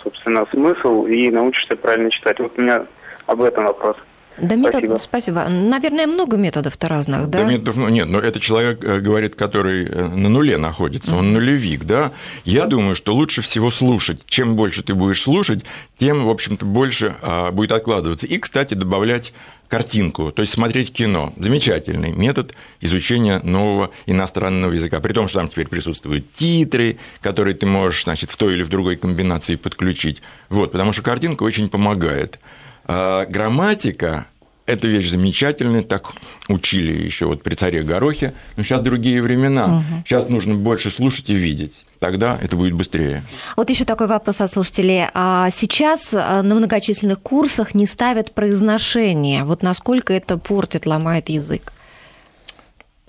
[0.04, 2.40] собственно, смысл и научишься правильно читать.
[2.40, 2.86] Вот у меня
[3.28, 3.98] об этом вопрос.
[4.38, 4.98] Да, метод, спасибо.
[4.98, 5.48] спасибо.
[5.50, 7.40] Наверное, много методов-то разных, да?
[7.40, 11.34] Да, методов, ну, нет, но это человек э, говорит, который э, на нуле находится, он
[11.34, 12.12] нулевик, да.
[12.44, 14.22] Я думаю, что лучше всего слушать.
[14.26, 15.64] Чем больше ты будешь слушать,
[15.98, 18.28] тем, в общем-то, больше а, будет откладываться.
[18.28, 19.34] И, кстати, добавлять
[19.74, 21.34] картинку, то есть смотреть кино.
[21.38, 25.00] Замечательный метод изучения нового иностранного языка.
[25.00, 28.70] При том, что там теперь присутствуют титры, которые ты можешь значит, в той или в
[28.70, 30.22] другой комбинации подключить.
[30.50, 32.40] Вот, потому что картинка очень помогает.
[32.86, 34.28] А грамматика
[34.66, 36.14] эта вещь замечательная, так
[36.48, 39.66] учили еще вот при царе Горохе, но сейчас другие времена.
[39.66, 40.04] Угу.
[40.06, 41.86] Сейчас нужно больше слушать и видеть.
[42.00, 43.24] Тогда это будет быстрее.
[43.58, 45.08] Вот еще такой вопрос от слушателей.
[45.14, 49.44] А сейчас а, на многочисленных курсах не ставят произношение.
[49.44, 51.73] Вот насколько это портит, ломает язык?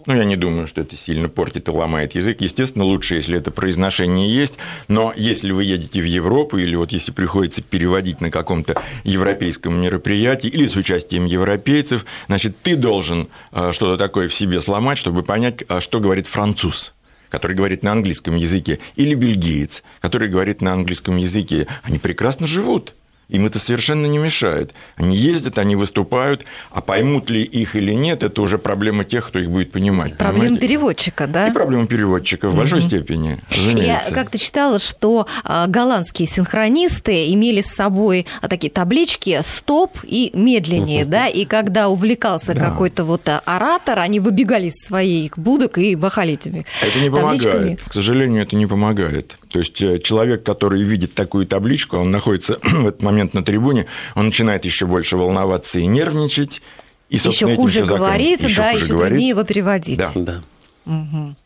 [0.07, 2.41] Ну, я не думаю, что это сильно портит и ломает язык.
[2.41, 4.55] Естественно, лучше, если это произношение есть,
[4.87, 10.49] но если вы едете в Европу, или вот если приходится переводить на каком-то европейском мероприятии,
[10.49, 15.65] или с участием европейцев, значит, ты должен э, что-то такое в себе сломать, чтобы понять,
[15.69, 16.93] э, что говорит француз
[17.31, 22.95] который говорит на английском языке, или бельгиец, который говорит на английском языке, они прекрасно живут.
[23.29, 24.73] Им это совершенно не мешает.
[24.97, 29.39] Они ездят, они выступают, а поймут ли их или нет, это уже проблема тех, кто
[29.39, 30.17] их будет понимать.
[30.17, 30.67] Проблема понимаете?
[30.67, 31.49] переводчика, да?
[31.49, 34.11] И проблема переводчика в большой степени, разумеется.
[34.11, 40.31] Я как-то читала, что а, голландские синхронисты имели с собой а, такие таблички «стоп» и
[40.35, 42.61] «медленнее», да, и когда увлекался да.
[42.61, 47.81] какой-то вот а, оратор, они выбегали из своих будок и махали этими Это не помогает.
[47.83, 49.37] К сожалению, это не помогает.
[49.55, 53.87] То есть э, человек, который видит такую табличку, он находится в этот момент на трибуне,
[54.17, 56.61] он начинает еще больше волноваться и нервничать.
[57.09, 59.11] И, еще хуже говорит, еще да, хуже еще говорит.
[59.11, 59.99] труднее его переводить.
[59.99, 60.11] Да.
[60.17, 60.43] да.
[60.87, 61.37] Угу.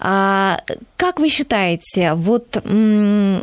[0.00, 0.62] А,
[0.96, 3.42] как вы считаете, вот э,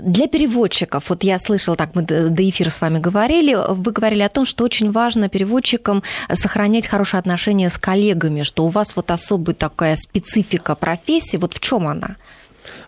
[0.00, 4.30] для переводчиков, вот я слышала, так мы до эфира с вами говорили, вы говорили о
[4.30, 6.02] том, что очень важно переводчикам
[6.32, 11.60] сохранять хорошие отношения с коллегами, что у вас вот особая такая специфика профессии, вот в
[11.60, 12.16] чем она?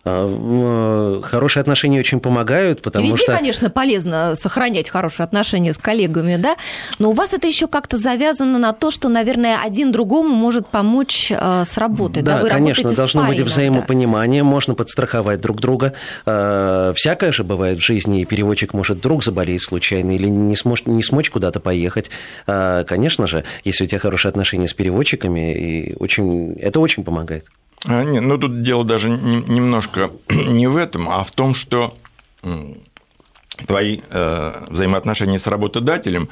[0.05, 3.37] А, э, хорошие отношения очень помогают, потому Везде, что...
[3.37, 6.57] конечно, полезно сохранять хорошие отношения с коллегами, да,
[6.99, 11.31] но у вас это еще как-то завязано на то, что, наверное, один другому может помочь
[11.31, 12.23] э, с работой.
[12.23, 12.43] Да, да?
[12.43, 15.93] Вы конечно, должно быть взаимопонимание, можно подстраховать друг друга.
[16.27, 20.85] Э, всякое же бывает в жизни, и переводчик может вдруг заболеть случайно или не, смочь,
[20.87, 22.11] не смочь куда-то поехать.
[22.47, 27.45] Конечно же, если у тебя хорошие отношения с переводчиками, и очень, это очень помогает.
[27.87, 31.97] А, нет, ну тут дело даже немножко не в этом, а в том, что
[33.67, 36.29] твои э, взаимоотношения с работодателем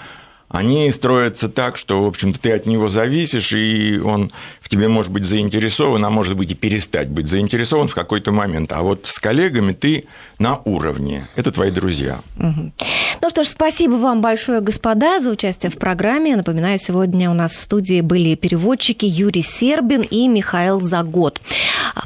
[0.50, 5.12] они строятся так, что, в общем-то, ты от него зависишь, и он в тебе может
[5.12, 8.72] быть заинтересован, а может быть и перестать быть заинтересован в какой-то момент.
[8.72, 10.06] А вот с коллегами ты
[10.40, 11.28] на уровне.
[11.36, 12.18] Это твои друзья.
[12.36, 16.34] Ну что ж, спасибо вам большое, господа, за участие в программе.
[16.34, 21.40] Напоминаю, сегодня у нас в студии были переводчики Юрий Сербин и Михаил Загод.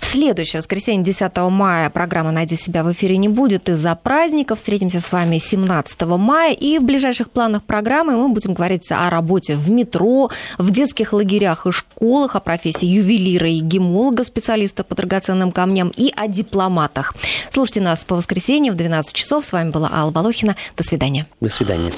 [0.01, 4.59] В следующее воскресенье, 10 мая, программа «Найди себя» в эфире не будет из-за праздников.
[4.59, 6.53] Встретимся с вами 17 мая.
[6.53, 11.67] И в ближайших планах программы мы будем говорить о работе в метро, в детских лагерях
[11.67, 17.15] и школах, о профессии ювелира и гемолога, специалиста по драгоценным камням и о дипломатах.
[17.51, 19.45] Слушайте нас по воскресеньям в 12 часов.
[19.45, 20.57] С вами была Алла Волохина.
[20.77, 21.27] До свидания.
[21.41, 21.93] До свидания.